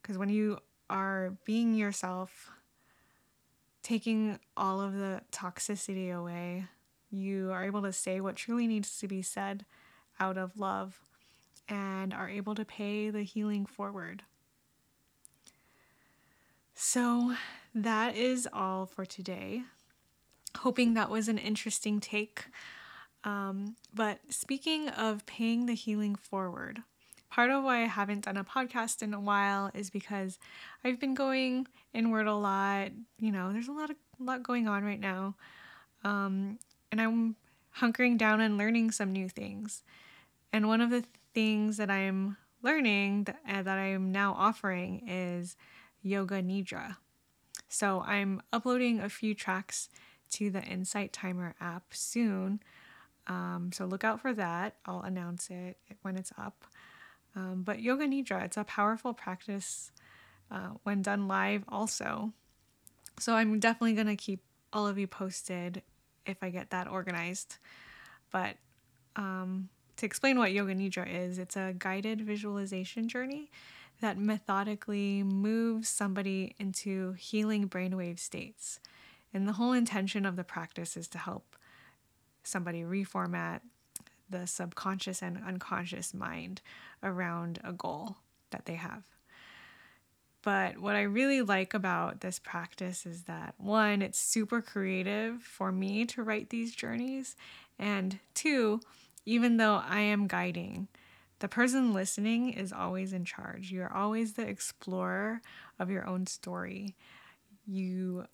Because 0.00 0.16
when 0.16 0.30
you 0.30 0.56
are 0.88 1.36
being 1.44 1.74
yourself, 1.74 2.50
taking 3.82 4.38
all 4.56 4.80
of 4.80 4.94
the 4.94 5.20
toxicity 5.30 6.10
away, 6.10 6.64
you 7.10 7.50
are 7.52 7.64
able 7.66 7.82
to 7.82 7.92
say 7.92 8.18
what 8.18 8.34
truly 8.34 8.66
needs 8.66 8.98
to 8.98 9.06
be 9.06 9.20
said 9.20 9.66
out 10.18 10.38
of 10.38 10.58
love 10.58 11.02
and 11.68 12.14
are 12.14 12.30
able 12.30 12.54
to 12.54 12.64
pay 12.64 13.10
the 13.10 13.24
healing 13.24 13.66
forward. 13.66 14.22
So, 16.74 17.34
that 17.74 18.16
is 18.16 18.48
all 18.50 18.86
for 18.86 19.04
today. 19.04 19.64
Hoping 20.60 20.94
that 20.94 21.10
was 21.10 21.28
an 21.28 21.36
interesting 21.36 22.00
take 22.00 22.46
um, 23.24 23.76
but 23.94 24.20
speaking 24.28 24.88
of 24.88 25.24
paying 25.26 25.66
the 25.66 25.74
healing 25.74 26.14
forward, 26.14 26.82
part 27.30 27.50
of 27.50 27.64
why 27.64 27.82
I 27.82 27.86
haven't 27.86 28.26
done 28.26 28.36
a 28.36 28.44
podcast 28.44 29.02
in 29.02 29.14
a 29.14 29.20
while 29.20 29.70
is 29.74 29.90
because 29.90 30.38
I've 30.84 31.00
been 31.00 31.14
going 31.14 31.66
inward 31.92 32.26
a 32.26 32.34
lot. 32.34 32.90
You 33.18 33.32
know, 33.32 33.52
there's 33.52 33.68
a 33.68 33.72
lot 33.72 33.90
of 33.90 33.96
a 34.20 34.22
lot 34.22 34.42
going 34.42 34.68
on 34.68 34.84
right 34.84 35.00
now, 35.00 35.34
um, 36.04 36.58
and 36.92 37.00
I'm 37.00 37.36
hunkering 37.78 38.16
down 38.16 38.40
and 38.40 38.56
learning 38.56 38.92
some 38.92 39.12
new 39.12 39.28
things. 39.28 39.82
And 40.52 40.68
one 40.68 40.80
of 40.80 40.90
the 40.90 41.04
things 41.34 41.78
that 41.78 41.90
I'm 41.90 42.36
learning 42.62 43.24
that, 43.24 43.40
uh, 43.48 43.62
that 43.62 43.78
I 43.78 43.86
am 43.86 44.12
now 44.12 44.34
offering 44.38 45.08
is 45.08 45.56
yoga 46.02 46.42
nidra. 46.42 46.96
So 47.68 48.02
I'm 48.06 48.40
uploading 48.52 49.00
a 49.00 49.08
few 49.08 49.34
tracks 49.34 49.88
to 50.32 50.50
the 50.50 50.62
Insight 50.62 51.12
Timer 51.12 51.56
app 51.60 51.86
soon 51.92 52.60
um, 53.26 53.70
so 53.72 53.84
look 53.86 54.04
out 54.04 54.20
for 54.20 54.32
that. 54.34 54.76
I'll 54.84 55.02
announce 55.02 55.50
it 55.50 55.78
when 56.02 56.16
it's 56.16 56.32
up. 56.38 56.64
Um, 57.36 57.62
but 57.64 57.80
Yoga 57.80 58.06
Nidra, 58.06 58.44
it's 58.44 58.56
a 58.56 58.64
powerful 58.64 59.12
practice 59.12 59.90
uh, 60.50 60.70
when 60.82 61.02
done 61.02 61.26
live, 61.26 61.64
also. 61.68 62.32
So 63.18 63.34
I'm 63.34 63.58
definitely 63.58 63.94
going 63.94 64.06
to 64.06 64.16
keep 64.16 64.42
all 64.72 64.86
of 64.86 64.98
you 64.98 65.06
posted 65.06 65.82
if 66.26 66.42
I 66.42 66.50
get 66.50 66.70
that 66.70 66.88
organized. 66.88 67.56
But 68.30 68.56
um, 69.16 69.68
to 69.96 70.06
explain 70.06 70.38
what 70.38 70.52
Yoga 70.52 70.74
Nidra 70.74 71.06
is, 71.08 71.38
it's 71.38 71.56
a 71.56 71.74
guided 71.78 72.20
visualization 72.20 73.08
journey 73.08 73.50
that 74.00 74.18
methodically 74.18 75.22
moves 75.22 75.88
somebody 75.88 76.54
into 76.58 77.12
healing 77.12 77.68
brainwave 77.68 78.18
states. 78.18 78.80
And 79.32 79.48
the 79.48 79.52
whole 79.54 79.72
intention 79.72 80.26
of 80.26 80.36
the 80.36 80.44
practice 80.44 80.96
is 80.96 81.08
to 81.08 81.18
help 81.18 81.56
somebody 82.44 82.82
reformat 82.82 83.60
the 84.30 84.46
subconscious 84.46 85.22
and 85.22 85.42
unconscious 85.46 86.14
mind 86.14 86.60
around 87.02 87.60
a 87.64 87.72
goal 87.72 88.16
that 88.50 88.66
they 88.66 88.74
have. 88.74 89.02
But 90.42 90.78
what 90.78 90.94
I 90.94 91.02
really 91.02 91.40
like 91.40 91.72
about 91.72 92.20
this 92.20 92.38
practice 92.38 93.06
is 93.06 93.22
that 93.22 93.54
one, 93.56 94.02
it's 94.02 94.18
super 94.18 94.60
creative 94.60 95.40
for 95.42 95.72
me 95.72 96.04
to 96.06 96.22
write 96.22 96.50
these 96.50 96.74
journeys. 96.74 97.34
And 97.78 98.18
two, 98.34 98.80
even 99.24 99.56
though 99.56 99.82
I 99.88 100.00
am 100.00 100.26
guiding, 100.26 100.88
the 101.38 101.48
person 101.48 101.94
listening 101.94 102.50
is 102.50 102.72
always 102.72 103.14
in 103.14 103.24
charge. 103.24 103.72
You're 103.72 103.92
always 103.92 104.34
the 104.34 104.46
explorer 104.46 105.40
of 105.78 105.90
your 105.90 106.06
own 106.06 106.26
story. 106.26 106.94
You 107.66 108.26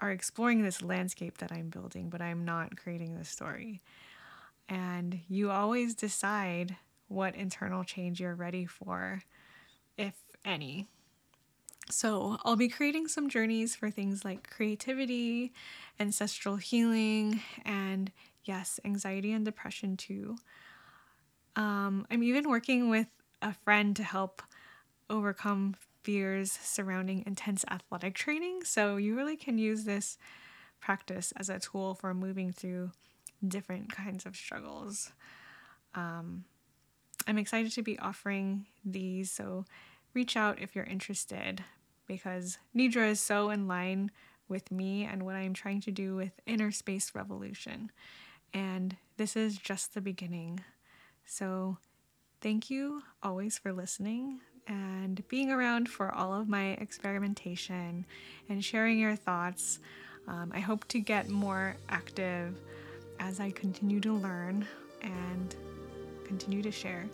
are 0.00 0.10
exploring 0.10 0.62
this 0.62 0.82
landscape 0.82 1.38
that 1.38 1.52
I'm 1.52 1.68
building, 1.68 2.10
but 2.10 2.20
I'm 2.20 2.44
not 2.44 2.76
creating 2.76 3.16
the 3.16 3.24
story. 3.24 3.82
And 4.68 5.20
you 5.28 5.50
always 5.50 5.94
decide 5.94 6.76
what 7.08 7.34
internal 7.34 7.84
change 7.84 8.20
you're 8.20 8.34
ready 8.34 8.66
for, 8.66 9.22
if 9.96 10.14
any. 10.44 10.88
So, 11.90 12.38
I'll 12.44 12.56
be 12.56 12.68
creating 12.68 13.08
some 13.08 13.28
journeys 13.28 13.74
for 13.74 13.90
things 13.90 14.24
like 14.24 14.48
creativity, 14.48 15.52
ancestral 16.00 16.56
healing, 16.56 17.40
and 17.64 18.10
yes, 18.44 18.80
anxiety 18.84 19.32
and 19.32 19.44
depression 19.44 19.96
too. 19.96 20.36
Um, 21.56 22.06
I'm 22.10 22.22
even 22.22 22.48
working 22.48 22.88
with 22.88 23.08
a 23.42 23.52
friend 23.52 23.94
to 23.96 24.02
help 24.02 24.42
overcome 25.10 25.74
fears 26.02 26.52
surrounding 26.52 27.24
intense 27.26 27.64
athletic 27.70 28.14
training. 28.14 28.64
So, 28.64 28.96
you 28.96 29.16
really 29.16 29.36
can 29.36 29.58
use 29.58 29.84
this 29.84 30.18
practice 30.80 31.32
as 31.36 31.48
a 31.48 31.58
tool 31.58 31.94
for 31.94 32.12
moving 32.12 32.52
through 32.52 32.90
different 33.46 33.92
kinds 33.92 34.26
of 34.26 34.36
struggles. 34.36 35.12
Um, 35.94 36.44
I'm 37.26 37.38
excited 37.38 37.72
to 37.72 37.82
be 37.82 37.98
offering 37.98 38.66
these, 38.84 39.30
so 39.30 39.64
reach 40.14 40.36
out 40.36 40.60
if 40.60 40.74
you're 40.74 40.84
interested 40.84 41.62
because 42.06 42.58
Nidra 42.76 43.10
is 43.10 43.20
so 43.20 43.50
in 43.50 43.68
line 43.68 44.10
with 44.48 44.70
me 44.70 45.04
and 45.04 45.22
what 45.22 45.36
I'm 45.36 45.54
trying 45.54 45.80
to 45.82 45.90
do 45.90 46.16
with 46.16 46.32
Inner 46.46 46.70
Space 46.70 47.12
Revolution. 47.14 47.90
And 48.52 48.96
this 49.16 49.36
is 49.36 49.56
just 49.56 49.94
the 49.94 50.00
beginning. 50.00 50.60
So, 51.24 51.78
thank 52.40 52.70
you 52.70 53.02
always 53.22 53.56
for 53.56 53.72
listening 53.72 54.40
and 54.66 55.26
being 55.28 55.50
around 55.50 55.88
for 55.88 56.14
all 56.14 56.32
of 56.34 56.48
my 56.48 56.70
experimentation 56.72 58.04
and 58.48 58.64
sharing 58.64 58.98
your 58.98 59.16
thoughts. 59.16 59.78
Um, 60.28 60.52
I 60.54 60.60
hope 60.60 60.86
to 60.88 61.00
get 61.00 61.28
more 61.28 61.76
active 61.88 62.54
as 63.18 63.40
I 63.40 63.50
continue 63.50 64.00
to 64.00 64.12
learn 64.12 64.66
and 65.02 65.54
continue 66.24 66.62
to 66.62 66.70
share. 66.70 67.08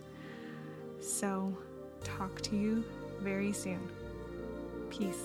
So, 1.01 1.57
talk 2.03 2.41
to 2.41 2.55
you 2.55 2.83
very 3.19 3.51
soon. 3.51 3.89
Peace. 4.89 5.23